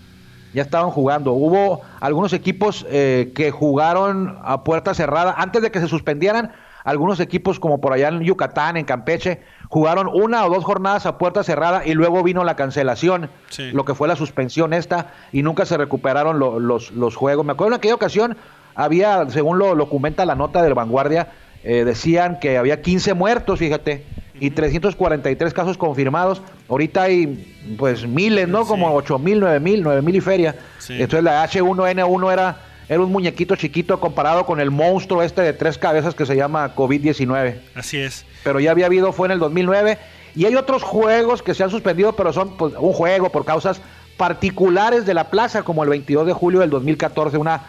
[0.54, 1.32] ya estaban jugando.
[1.32, 6.52] Hubo algunos equipos eh, que jugaron a puerta cerrada antes de que se suspendieran.
[6.84, 9.40] Algunos equipos como por allá en Yucatán, en Campeche,
[9.70, 13.70] jugaron una o dos jornadas a puerta cerrada y luego vino la cancelación, Sí.
[13.72, 17.46] lo que fue la suspensión esta, y nunca se recuperaron lo- los, los juegos.
[17.46, 18.36] Me acuerdo en aquella ocasión
[18.74, 21.28] había, según lo, lo comenta la nota del Vanguardia,
[21.62, 24.04] eh, decían que había 15 muertos, fíjate,
[24.40, 26.42] y 343 casos confirmados.
[26.68, 28.62] Ahorita hay pues miles, ¿no?
[28.62, 28.68] Sí.
[28.68, 30.56] Como 8 mil, 9 mil, 9 mil y feria.
[30.78, 30.94] Sí.
[30.94, 35.78] Entonces la H1N1 era, era un muñequito chiquito comparado con el monstruo este de tres
[35.78, 38.24] cabezas que se llama COVID-19 Así es.
[38.42, 39.98] pero ya había habido, fue en el 2009.
[40.36, 43.80] Y hay otros juegos que se han suspendido, pero son pues, un juego por causas
[44.16, 47.62] particulares de la plaza, como el 22 de julio del 2014, una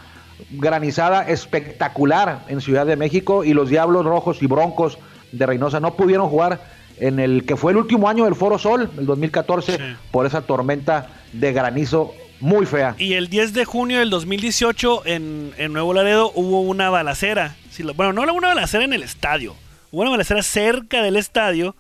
[0.52, 4.98] granizada espectacular en Ciudad de México y los Diablos Rojos y Broncos
[5.32, 6.62] de Reynosa no pudieron jugar
[7.00, 9.84] en el que fue el último año del Foro Sol, el 2014, Sí.
[10.12, 12.96] por esa tormenta de granizo muy fea.
[12.98, 17.56] Y el 10 de junio del 2018 en, en Nuevo Laredo hubo una balacera.
[17.80, 19.56] Lo- bueno, no era una balacera en el estadio.
[19.92, 21.76] Hubo una balacera cerca del estadio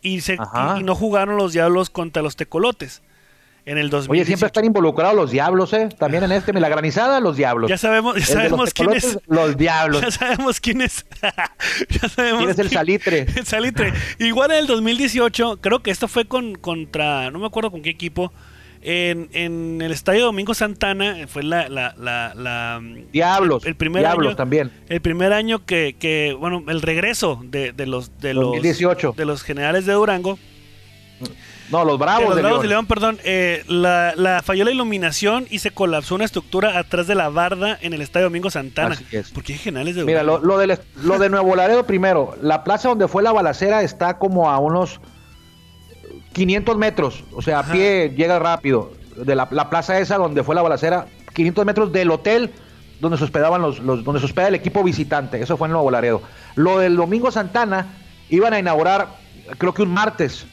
[0.00, 0.34] y, se,
[0.78, 3.02] y no jugaron los Diablos contra los Tecolotes.
[3.64, 4.10] En el 2018.
[4.12, 5.88] Oye, siempre están involucrados los diablos, ¿eh?
[5.96, 7.70] También en este, la granizada, los diablos.
[7.70, 9.18] Ya sabemos, ya de los sabemos quién es.
[9.28, 10.00] Los diablos.
[10.02, 11.06] Ya sabemos quién es.
[11.88, 13.20] ya sabemos ¿Quién es el salitre?
[13.36, 13.92] el salitre.
[14.18, 17.90] Igual en el 2018, creo que esto fue con contra, no me acuerdo con qué
[17.90, 18.32] equipo.
[18.84, 23.62] En, en el estadio Domingo Santana fue la, la, la, la- Diablos.
[23.62, 24.72] el, el primer diablos año, también.
[24.88, 29.14] El primer año que, que, bueno, el regreso de, de los de los 2018.
[29.16, 30.36] de los generales de Durango.
[31.70, 32.62] No, los de bravos los de Bravos León.
[32.62, 37.06] de León, perdón, eh, la, la falló la iluminación y se colapsó una estructura atrás
[37.06, 38.94] de la barda en el estadio Domingo Santana.
[38.94, 39.30] Así es.
[39.30, 42.34] ¿Por qué hay generales de Mira, lo, lo, del- lo de Nuevo Laredo primero.
[42.42, 45.00] La plaza donde fue la balacera está como a unos
[46.32, 47.24] 500 metros.
[47.32, 47.72] O sea, a Ajá.
[47.72, 48.92] pie llega rápido.
[49.16, 52.50] De la, la plaza esa donde fue la balacera, 500 metros del hotel
[53.00, 55.40] donde se hospedaban los, los- donde se hospeda el equipo visitante.
[55.42, 56.22] Eso fue en Nuevo Laredo.
[56.54, 57.86] Lo del Domingo Santana
[58.30, 59.08] iban a inaugurar,
[59.58, 60.46] creo que un martes.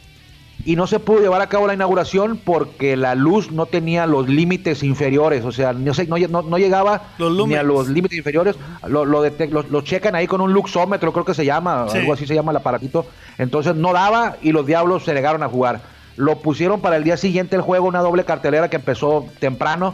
[0.66, 4.28] Y no se pudo llevar a cabo la inauguración porque la luz no tenía los
[4.28, 8.18] límites inferiores, o sea, no, sé, no, no- no llegaba Los ni a los límites
[8.18, 8.56] inferiores.
[8.88, 12.00] Lo, lo, lo- lo checan ahí con un luxómetro, creo que se llama, Sí.
[12.00, 13.06] algo así se llama el aparatito.
[13.38, 15.82] Entonces no daba y los diablos se negaron a jugar.
[16.18, 19.94] lo pusieron para el día siguiente el juego, una doble cartelera que empezó temprano,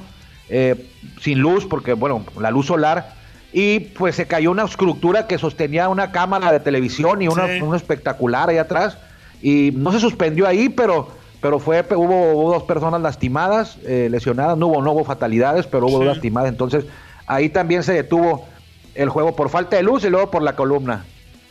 [0.50, 0.90] eh,
[1.22, 3.14] sin luz, porque bueno, la luz solar,
[3.54, 7.76] y pues se cayó una estructura que sostenía una cámara de televisión y una, un
[7.76, 8.98] espectacular ahí atrás,
[9.46, 11.08] y no se suspendió ahí, pero
[11.40, 16.00] pero fue hubo, dos personas lastimadas, eh, lesionadas, no hubo, no hubo fatalidades, pero hubo
[16.00, 16.86] dos lastimadas, entonces
[17.28, 18.48] ahí también se detuvo
[18.96, 21.06] el juego por falta de luz y luego por la columna.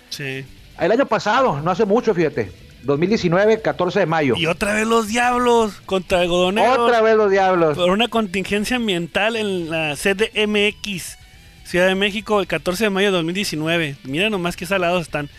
[0.09, 0.45] Sí.
[0.81, 2.51] El año pasado, no hace mucho, fíjate,
[2.83, 4.35] 2019, 14 de mayo.
[4.37, 6.77] Y otra vez los diablos contra algodoneros.
[6.77, 7.77] Otra vez los diablos.
[7.77, 11.17] Por una contingencia ambiental en la CDMX,
[11.63, 13.95] Ciudad de México, el 14 de mayo de 2019.
[14.03, 15.31] Mira nomás qué salados están.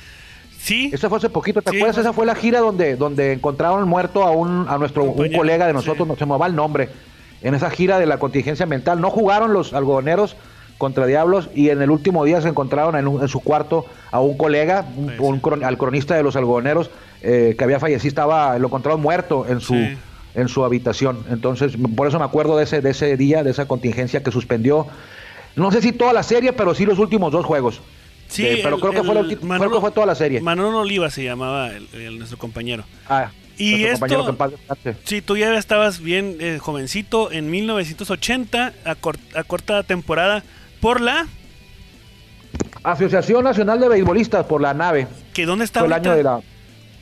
[0.65, 0.89] Sí.
[0.91, 1.99] Eso fue hace poquito, ¿te acuerdas?
[1.99, 5.73] Esa fue la gira donde, donde encontraron muerto a un, a nuestro un colega de
[5.73, 6.89] nosotros, no se me va el nombre,
[7.43, 8.99] en esa gira de la contingencia ambiental.
[8.99, 10.35] No jugaron los algodoneros
[10.79, 14.85] contra Diablos y en el último día se encontraron en, su cuarto a un colega,
[15.19, 16.89] un, al cronista de los algodoneros
[17.21, 21.23] eh, que había fallecido, estaba, lo encontraron muerto en su, en su habitación.
[21.29, 24.87] Entonces, por eso me acuerdo de ese, de ese día, de esa contingencia que suspendió,
[25.55, 27.81] no sé si toda la serie, pero sí los últimos dos juegos.
[28.27, 30.41] Sí, eh, pero creo, que fue que fue toda la serie.
[30.41, 32.83] Manolo Oliva se llamaba el, nuestro compañero.
[33.07, 34.05] Ah, y esto,
[35.05, 40.43] sí, tú ya estabas bien eh, jovencito en 1980, a, a, corta temporada,
[40.81, 41.27] por la...
[42.83, 45.07] Asociación Nacional de Beisbolistas, por la nave.
[45.33, 46.41] ¿Que dónde está Fue el año de la,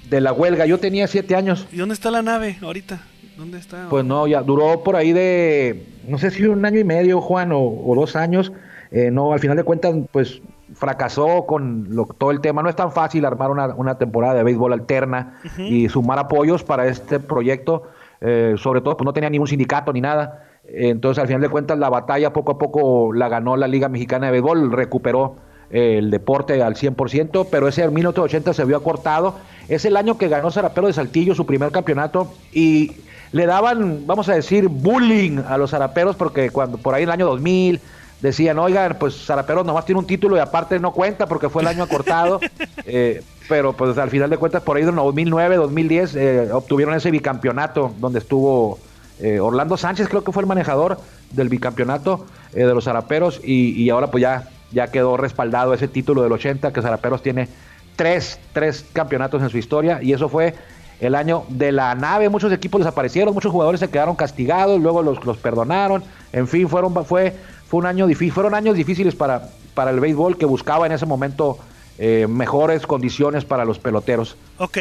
[0.10, 1.68] de la huelga, yo tenía siete años.
[1.72, 3.02] ¿Y dónde está la nave ahorita?
[3.36, 3.88] ¿Dónde está?
[3.90, 7.52] Pues no, ya duró por ahí de, no sé si un año y medio, Juan,
[7.52, 8.52] o, dos años.
[8.92, 10.40] Eh, no, al final de cuentas, pues
[10.84, 12.62] fracasó con todo el tema.
[12.62, 17.22] No es tan fácil armar una, temporada de béisbol alterna y sumar apoyos para este
[17.22, 17.84] proyecto.
[18.20, 20.46] Eh, sobre todo, pues no tenía ningún sindicato ni nada.
[20.68, 24.26] Entonces, al final de cuentas, la batalla poco a poco la ganó la Liga Mexicana
[24.26, 25.36] de Béisbol, recuperó
[25.72, 29.36] eh, el deporte al 100%, pero ese 1980 se vio acortado.
[29.70, 32.92] Es el año que ganó Zarapero de Saltillo su primer campeonato y
[33.32, 37.14] le daban, vamos a decir, bullying a los zaraperos porque cuando por ahí en el
[37.14, 37.80] año 2000
[38.24, 41.68] decían, oigan, pues Zaraperos nomás tiene un título y aparte no cuenta porque fue el
[41.68, 42.40] año acortado.
[42.86, 47.12] Eh, pero pues al final de cuentas, por ahí en 2009, 2010, eh, obtuvieron ese
[47.12, 48.78] bicampeonato donde estuvo
[49.22, 51.00] eh, Orlando Sánchez, creo que fue el manejador
[51.32, 56.34] del bicampeonato de los Zaraperos y, ahora pues ya, ya quedó respaldado ese título del
[56.34, 57.48] 80, que Zaraperos tiene
[57.96, 60.54] tres, tres campeonatos en su historia y eso fue
[61.00, 65.24] el año de la nave, muchos equipos desaparecieron, muchos jugadores se quedaron castigados, luego los,
[65.26, 67.36] los perdonaron, en fin, fueron, fue
[67.74, 71.08] fue un año difícil, fueron años difíciles para, para el béisbol que buscaba en ese
[71.08, 71.58] momento
[71.98, 74.38] eh, mejores condiciones para los peloteros.
[74.60, 74.78] Ok,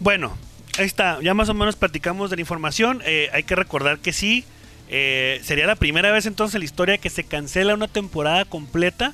[0.00, 0.32] bueno,
[0.78, 4.14] ahí está, ya más o menos platicamos de la información, eh, hay que recordar que
[4.14, 4.46] sí,
[4.88, 9.12] eh, sería la primera vez entonces en la historia que se cancela una temporada completa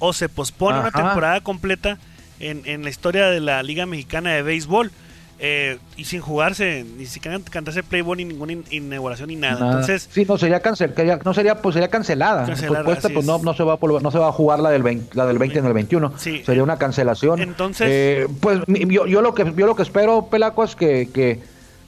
[0.00, 1.98] o se pospone una temporada completa
[2.40, 4.90] en, en la historia de la Liga Mexicana de Béisbol.
[5.38, 9.66] Eh, y sin jugarse, ni siquiera cantarse Playboy ni ninguna inauguración ni nada.
[9.66, 10.94] Entonces, sí, no sería cancel,
[11.24, 12.46] no sería pues sería cancelada.
[12.46, 15.26] pues no, no se va a no se va a jugar la del 20, la
[15.26, 16.12] del 20 en el 21.
[16.18, 17.40] sería una cancelación.
[17.40, 21.40] Entonces, eh, pues yo, yo, lo que yo lo que espero, Pelaco, es que, que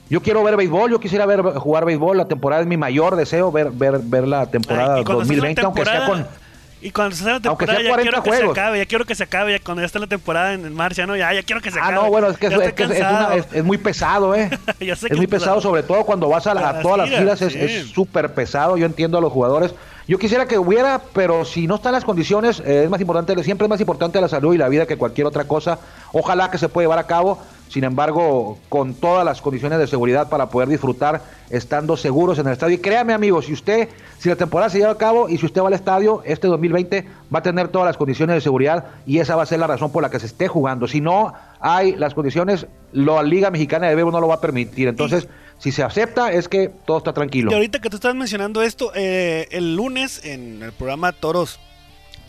[0.09, 3.51] yo quiero ver béisbol, yo quisiera ver jugar béisbol, la temporada es mi mayor deseo
[3.51, 6.27] ver ver ver la temporada 2020 aunque sea con
[6.81, 9.51] y cuando se la temporada, ya quiero que se acabe, ya quiero que se acabe,
[9.53, 11.15] ya cuando ya está la temporada en, marcha, ¿no?
[11.15, 11.95] Ya, ya quiero que se acabe.
[11.95, 14.49] Ah, no, bueno, es que, es, muy pesado, ¿eh?
[14.79, 18.77] es muy pesado, sobre todo cuando vas a, todas las giras, es súper pesado.
[18.77, 19.73] Yo entiendo a los jugadores.
[20.07, 23.65] Yo quisiera que hubiera, pero si no están las condiciones, eh, es más importante, siempre
[23.65, 25.79] es más importante la salud y la vida que cualquier otra cosa.
[26.13, 30.29] Ojalá que se pueda llevar a cabo sin embargo, con todas las condiciones de seguridad
[30.29, 32.75] para poder disfrutar estando seguros en el estadio.
[32.75, 35.61] Y créame, amigos, si usted, si la temporada se lleva a cabo y si usted
[35.61, 39.35] va al estadio, este 2020 va a tener todas las condiciones de seguridad y esa
[39.35, 40.87] va a ser la razón por la que se esté jugando.
[40.87, 44.87] Si no hay las condiciones, la Liga Mexicana de Bebo no lo va a permitir.
[44.87, 45.27] Entonces,
[45.59, 47.51] si se acepta, es que todo está tranquilo.
[47.51, 51.59] Y ahorita que tú estás mencionando esto, eh, el lunes en el programa Toros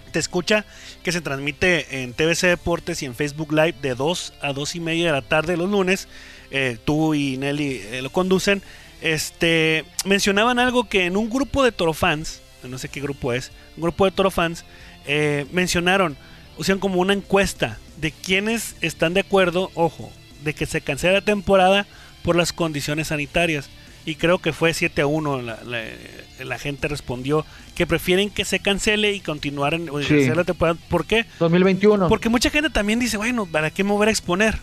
[0.08, 0.64] te escucha
[1.02, 4.80] que se transmite en TVC Deportes y en Facebook Live de 2 a 2 y
[4.80, 6.08] media de la tarde los lunes.
[6.50, 8.62] Eh, tú y Nelly eh, lo conducen.
[9.00, 13.82] Este, mencionaban algo que en un grupo de torofans, no sé qué grupo es, un
[13.82, 14.64] grupo de torofans,
[15.06, 16.16] eh, mencionaron,
[16.60, 20.10] sea, como una encuesta de quienes están de acuerdo, ojo,
[20.42, 21.86] de que se cancele la temporada
[22.22, 23.70] por las condiciones sanitarias
[24.08, 25.42] y creo que fue 7 a 1.
[25.42, 27.44] La, gente respondió
[27.74, 30.78] que prefieren que se cancele y continuar en la temporada.
[30.88, 31.26] ¿Por qué?
[31.38, 32.08] 2021.
[32.08, 34.58] Porque mucha gente también dice, bueno, ¿para qué me voy a exponer?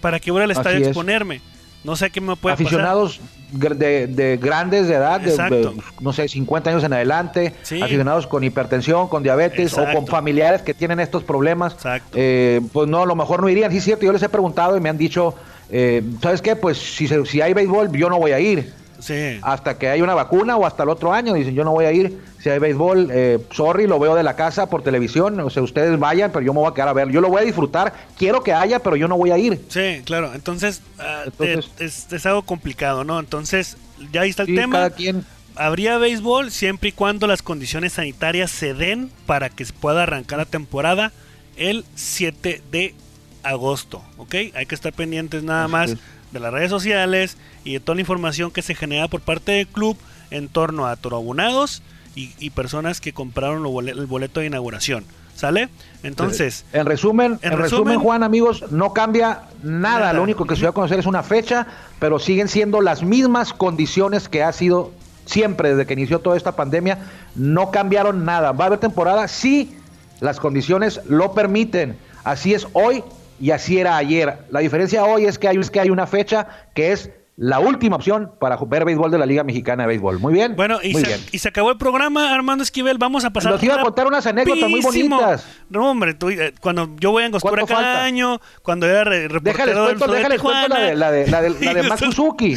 [0.00, 1.42] ¿Para qué voy al estadio a exponerme?
[1.84, 3.20] No sé qué me puede Aficionados
[3.52, 9.08] De, de, grandes de edad, de, no sé, 50 años en adelante, aficionados con hipertensión,
[9.08, 11.76] con diabetes o con familiares que tienen estos problemas,
[12.14, 13.70] eh, pues no, a lo mejor no irían.
[13.72, 15.34] Sí, es cierto, yo les he preguntado y me han dicho
[15.70, 16.56] eh, ¿sabes qué?
[16.56, 18.72] Pues si, se- si hay béisbol, yo no voy a ir.
[19.00, 19.38] Sí.
[19.40, 21.32] Hasta que haya una vacuna o hasta el otro año.
[21.32, 22.18] Dicen, yo no voy a ir.
[22.42, 25.40] Si hay béisbol, eh, sorry, lo veo de la casa por televisión.
[25.40, 27.08] O sea, ustedes vayan, pero yo me voy a quedar a ver.
[27.08, 27.94] Yo lo voy a disfrutar.
[28.18, 29.58] Quiero que haya, pero yo no voy a ir.
[29.68, 30.32] Sí, claro.
[30.34, 33.18] Entonces, ah, Entonces- eh, es, es algo complicado, ¿no?
[33.18, 33.78] Entonces,
[34.12, 34.76] ya ahí está el Sí, tema.
[34.76, 35.24] cada quien.
[35.56, 40.38] Habría béisbol siempre y cuando las condiciones sanitarias se den para que se pueda arrancar
[40.38, 41.10] la temporada
[41.56, 42.94] el 7 de
[43.42, 44.34] agosto, ¿ok?
[44.54, 45.98] Hay que estar pendientes nada Así más es.
[46.32, 49.66] de las redes sociales y de toda la información que se genera por parte del
[49.66, 49.96] club
[50.30, 51.82] en torno a toroabonados
[52.14, 55.68] y, y personas que compraron lo el boleto de inauguración, ¿sale?
[56.02, 59.98] Entonces, En resumen, en en, resumen, resumen, Juan, amigos, no cambia nada.
[60.00, 60.12] Nada.
[60.14, 61.66] Lo único que se va a conocer es una fecha,
[61.98, 64.92] pero siguen siendo las mismas condiciones que ha sido
[65.26, 66.98] siempre desde que inició toda esta pandemia.
[67.34, 68.52] No cambiaron nada.
[68.52, 69.28] ¿Va a haber temporada?
[69.28, 69.76] Sí,
[70.20, 71.96] las condiciones lo permiten.
[72.24, 73.04] Así es hoy
[73.40, 74.38] y así era ayer.
[74.50, 77.96] La diferencia hoy es que hay, es que hay una fecha que es la última
[77.96, 80.18] opción para ver béisbol de la Liga Mexicana de Béisbol.
[80.18, 80.56] Muy bien.
[80.56, 81.20] bueno, y muy se, bien.
[81.32, 82.98] y se acabó el programa, Armando Esquivel.
[82.98, 85.46] Vamos a pasar Los iba a contar unas anécdotas muy bonitas.
[85.70, 88.04] No, hombre, tú, eh, cuando yo voy a Angostura ¿Cuánto cada falta?
[88.04, 91.40] año, cuando era re- Déjales reportero del cuento, déjales cuento la de, la de, la
[91.42, 92.54] de, la de Sí, Max eso- Suzuki.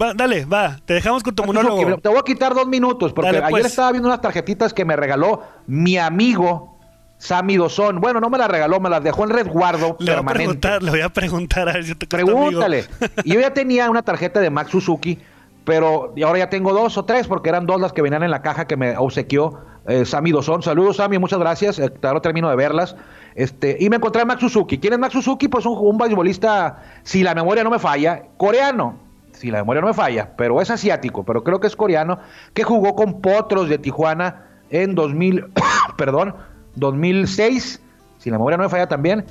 [0.00, 1.80] Va, dale, va, te dejamos con tu Max monólogo.
[1.82, 2.02] Suzuki.
[2.02, 3.64] Te voy a quitar dos minutos porque Dale, ayer pues.
[3.66, 6.77] estaba viendo unas tarjetitas que me regaló mi amigo
[7.18, 8.00] Sammy Dozón.
[8.00, 10.34] Bueno, no me las regaló, me las dejó en resguardo Le voy a permanente.
[10.34, 12.06] preguntar, le voy a preguntar a ver si te.
[12.06, 12.84] Pregúntale.
[13.24, 15.18] Y yo ya tenía una tarjeta de Max Suzuki,
[15.64, 18.42] pero ahora ya tengo dos o tres porque eran dos las que venían en la
[18.42, 20.32] caja que me obsequió eh, Sammy.
[20.60, 21.78] Saludos, Sammy, muchas gracias.
[21.78, 22.94] Eh, ahora termino de verlas.
[23.34, 24.78] Este, y me encontré a Max Suzuki.
[24.78, 25.48] ¿Quién es Max Suzuki?
[25.48, 28.98] Pues un, un beisbolista, si la memoria no me falla, coreano.
[29.32, 32.18] Si la memoria no me falla, pero es asiático, pero creo que es coreano,
[32.54, 35.46] que jugó con Potros de Tijuana en 2000,
[35.96, 36.34] perdón,
[36.78, 37.80] 2006,
[38.18, 39.24] si la memoria no me falla también.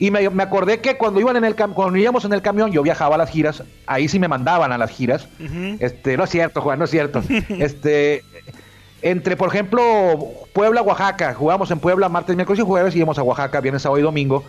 [0.00, 2.70] Y me, me acordé que cuando iban en el cam- cuando íbamos en el camión,
[2.70, 5.26] yo viajaba a las giras, ahí sí me mandaban a las giras.
[5.80, 7.20] Este, no es cierto, Juan, no es cierto.
[7.48, 8.22] este,
[9.02, 9.80] entre, por ejemplo,
[10.52, 13.98] Puebla, Oaxaca, jugábamos en Puebla martes, miércoles y jueves, y íbamos a Oaxaca viernes, sábado
[13.98, 14.44] y domingo.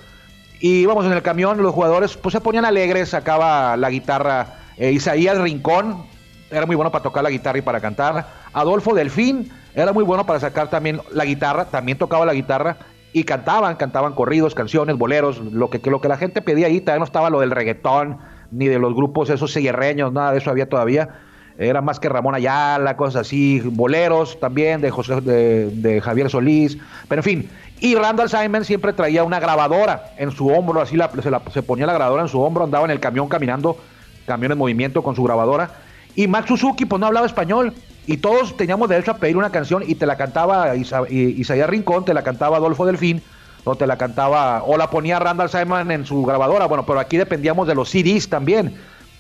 [0.60, 4.92] Y íbamos en el camión, los jugadores pues se ponían alegres, sacaba la guitarra eh,
[4.92, 6.04] Isaías Rincón,
[6.52, 8.28] era muy bueno para tocar la guitarra y para cantar.
[8.54, 12.78] Adolfo Delfín era muy bueno para sacar también la guitarra, también tocaba la guitarra
[13.14, 17.00] y cantaban, cantaban corridos, canciones, boleros, lo que, lo que la gente pedía ahí, todavía
[17.00, 18.18] no estaba lo del reggaetón,
[18.52, 21.10] ni de los grupos esos sierreños, nada de eso había todavía.
[21.58, 26.78] Era más que Ramón Ayala, cosas así, boleros también de José de, de Javier Solís,
[27.10, 27.50] pero en fin.
[27.82, 31.62] Y Randall Simon siempre traía una grabadora en su hombro, así la- se, la- se
[31.62, 33.78] ponía la grabadora en su hombro, andaba en el camión caminando,
[34.26, 35.72] camión en movimiento con su grabadora.
[36.16, 37.74] Y Max Suzuki pues no hablaba español
[38.12, 42.06] y todos teníamos derecho a pedir una canción y te la cantaba Isa- Isaías Rincón,
[42.06, 43.22] te la cantaba Adolfo Delfín,
[43.66, 47.18] o te la cantaba, o la ponía Randall Simon en su grabadora, bueno, pero aquí
[47.18, 48.74] dependíamos de los CDs también.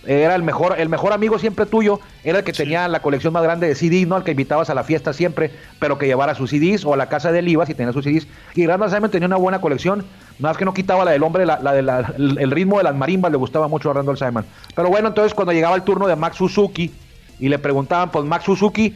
[0.07, 3.43] Era el mejor, el mejor amigo siempre tuyo, era el que tenía la colección más
[3.43, 4.15] grande de CDs, ¿no?
[4.15, 7.09] Al que invitabas a la fiesta siempre, pero que llevara sus CDs, o a la
[7.09, 8.25] casa del IVA si tenía sus CDs.
[8.55, 9.99] Y Randall Simon tenía una buena colección,
[10.39, 12.77] nada más que no quitaba la del hombre, la, la de la- el, el ritmo
[12.77, 14.45] de las marimbas le gustaba mucho a Randall Simon.
[14.73, 16.91] Pero bueno, entonces cuando llegaba el turno de Max Suzuki
[17.39, 18.95] y le preguntaban, pues Max Suzuki,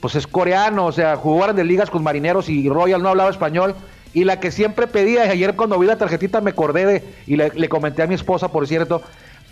[0.00, 3.74] pues es coreano, o sea, jugaron de ligas con marineros y Royal no hablaba español.
[4.14, 7.36] Y la que siempre pedía, y ayer cuando vi la tarjetita me acordé de, y
[7.36, 9.00] le, le comenté a mi esposa, por cierto,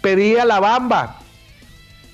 [0.02, 1.16] pedía la bamba,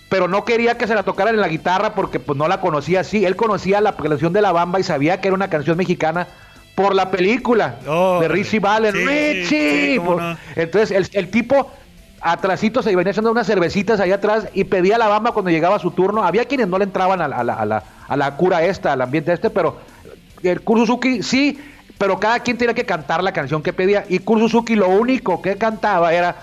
[0.08, 3.00] pero no quería que se la tocaran en la guitarra porque pues no la conocía
[3.00, 3.24] así.
[3.24, 6.28] Él conocía la canción de la bamba y sabía que era una canción mexicana
[6.76, 8.96] por la película Oh, de Richie Valens.
[8.96, 9.94] sí, ¡Richie!
[9.94, 10.36] sí, no.
[10.54, 11.72] Entonces el, el tipo
[12.32, 15.90] atrasito se venía echando unas cervecitas allá atrás y pedía la bamba cuando llegaba su
[15.92, 16.24] turno.
[16.24, 18.92] Había quienes no le entraban a la, a la, a la, a la cura esta,
[18.92, 19.78] al ambiente este, pero
[20.42, 21.58] el Kursuzuki sí,
[21.98, 24.04] pero cada quien tenía que cantar la canción que pedía.
[24.08, 26.36] Y Kursuzuki lo único que cantaba era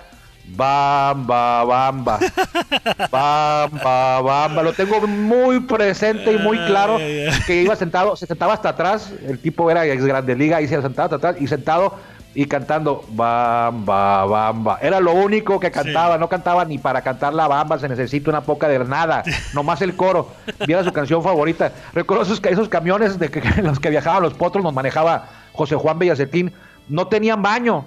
[0.46, 2.18] Bamba, bamba.
[3.10, 4.62] Bamba, bamba.
[4.62, 9.12] Lo tengo muy presente y muy claro que iba sentado, se sentaba hasta atrás.
[9.26, 11.96] El tipo era ex grande liga y se sentaba hasta atrás y sentado
[12.34, 14.78] y cantando Bamba, bamba.
[14.82, 16.18] Era lo único que cantaba.
[16.18, 17.78] No cantaba ni para cantar la bamba.
[17.78, 19.22] Se necesita una poca de nada.
[19.54, 20.30] Nomás el coro.
[20.66, 21.72] Y era su canción favorita.
[21.92, 25.98] Recuerdo esos, esos camiones de que, los que viajaban los potros, nos manejaba José Juan
[25.98, 26.52] Bellacetín.
[26.88, 27.84] No tenían baño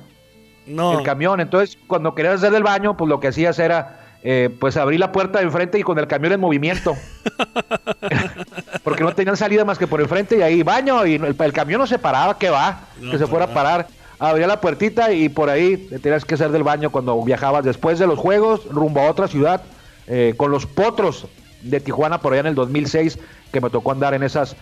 [0.65, 0.97] No.
[0.99, 1.39] el camión.
[1.41, 5.11] Entonces, cuando querías hacer del baño, pues lo que hacías era, eh, pues abrir la
[5.11, 6.95] puerta de enfrente y con el camión en movimiento.
[8.83, 11.79] Porque no tenían salida más que por enfrente y ahí baño y el, el camión
[11.81, 13.87] no se paraba, que va, No, que se fuera a para parar.
[14.19, 17.99] Abría la puertita y por ahí te tenías que hacer del baño cuando viajabas después
[17.99, 19.61] de los juegos rumbo a otra ciudad
[20.07, 21.27] eh, con los potros
[21.61, 23.19] de Tijuana por allá en el 2006
[23.51, 24.55] que me tocó andar en esas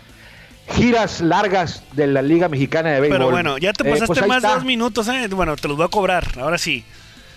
[0.69, 3.17] giras largas de la Liga Mexicana de Béisbol.
[3.19, 5.27] Pero bueno, ya te Eh, pasaste pues ahí más de dos minutos, ¿eh?
[5.29, 6.83] Bueno, te los voy a cobrar, ahora sí.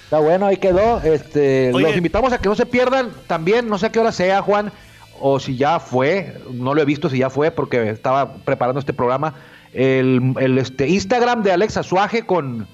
[0.04, 1.00] Está bueno, ahí quedó.
[1.02, 4.40] Este, los invitamos a que no se pierdan también, no sé a qué hora sea,
[4.40, 4.72] Juan,
[5.20, 8.94] o si ya fue, no lo he visto si ya fue porque estaba preparando este
[8.94, 9.34] programa,
[9.72, 12.66] el, el este, Instagram de Alexa Suaje con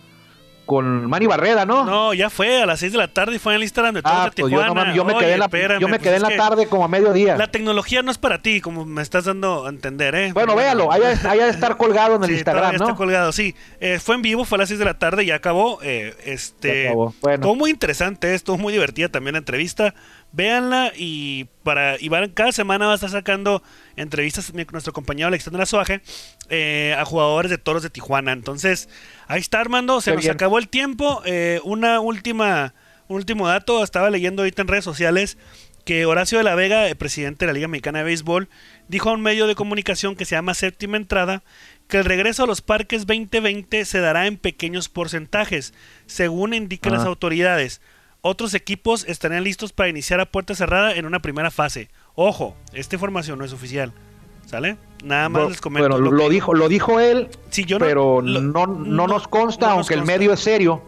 [0.64, 1.84] con Manny Barreda, ¿no?
[1.84, 4.00] No, ya fue a las 6 de la tarde y fue en el Instagram de
[4.04, 4.94] ah, pues Tijuana.
[4.94, 7.36] Yo, me quedé en la, yo me quedé en la pues tarde como a mediodía.
[7.36, 10.32] La tecnología no es para ti, como me estás dando a entender, ¿eh?
[10.32, 12.84] Bueno, véalo, haya, de estar colgado en el Instagram, ¿no?
[12.84, 13.54] está colgado, sí.
[13.80, 15.80] Eh, fue en vivo, fue a las 6 de la tarde y ya acabó.
[15.82, 17.14] Eh, este, acabó.
[17.20, 17.54] Bueno.
[17.54, 19.94] muy interesante esto, muy divertida también la entrevista
[20.34, 23.62] véanla y para y van, cada semana va a estar sacando
[23.96, 26.00] entrevistas nuestro compañero Alexander Azuaje
[26.50, 28.32] eh, a jugadores de toros de Tijuana.
[28.32, 28.88] Entonces,
[29.28, 31.22] ahí está Armando, se nos acabó el tiempo.
[31.24, 32.74] Eh, una última,
[33.08, 35.38] un último dato, estaba leyendo ahorita en redes sociales
[35.84, 38.48] que Horacio de la Vega, el presidente de la Liga Mexicana de Béisbol,
[38.88, 41.42] dijo a un medio de comunicación que se llama Séptima Entrada
[41.88, 45.74] que el regreso a los parques 2020 se dará en pequeños porcentajes,
[46.06, 47.82] según indican las autoridades.
[48.26, 51.90] Otros equipos estarían listos para iniciar a puerta cerrada en una primera fase.
[52.14, 53.92] Ojo, esta información no es oficial.
[54.46, 54.78] ¿Sale?
[55.04, 55.90] Nada más les comento.
[55.90, 57.28] Bueno, lo, dijo, lo dijo él,
[57.78, 60.82] pero no, no, nos consta, aunque el medio es serio.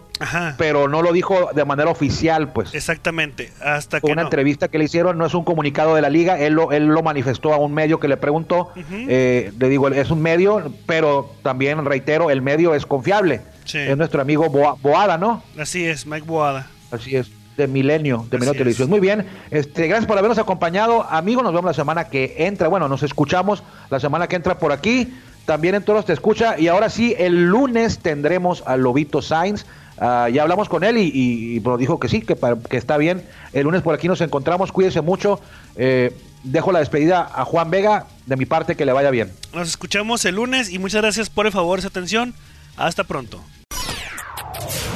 [0.57, 2.73] Pero no lo dijo de manera oficial, pues.
[2.73, 3.53] Exactamente.
[3.63, 6.55] Hasta que una entrevista que le hicieron, no es un comunicado de la liga, él
[6.55, 8.71] lo, él lo manifestó a un medio que le preguntó.
[8.89, 13.43] Eh, le digo, es un medio, pero también reitero, el medio es confiable.
[13.75, 15.43] Es nuestro amigo Boada, ¿no?
[15.59, 16.71] Así es, Mike Boada.
[16.91, 18.89] Así es, de Milenio, de Milenio Televisión.
[18.89, 21.03] Muy bien, este, gracias por habernos acompañado.
[21.05, 22.69] Amigos, nos vemos la semana que entra.
[22.69, 25.13] Bueno, nos escuchamos la semana que entra por aquí.
[25.47, 26.59] También en todos te escucha.
[26.59, 29.65] Y ahora sí, el lunes tendremos a Lobito Sainz.
[29.99, 32.37] Ah, ya hablamos con él y, nos dijo que sí, que,
[32.69, 33.25] que, está bien.
[33.53, 34.73] El lunes por aquí nos encontramos.
[34.73, 35.41] Cuídese mucho.
[35.77, 38.07] Eh, dejo la despedida a Juan Vega.
[38.27, 39.33] De mi parte, que le vaya bien.
[39.55, 42.35] Nos escuchamos el lunes y muchas gracias por el favor, esa atención.
[42.77, 43.41] Hasta pronto.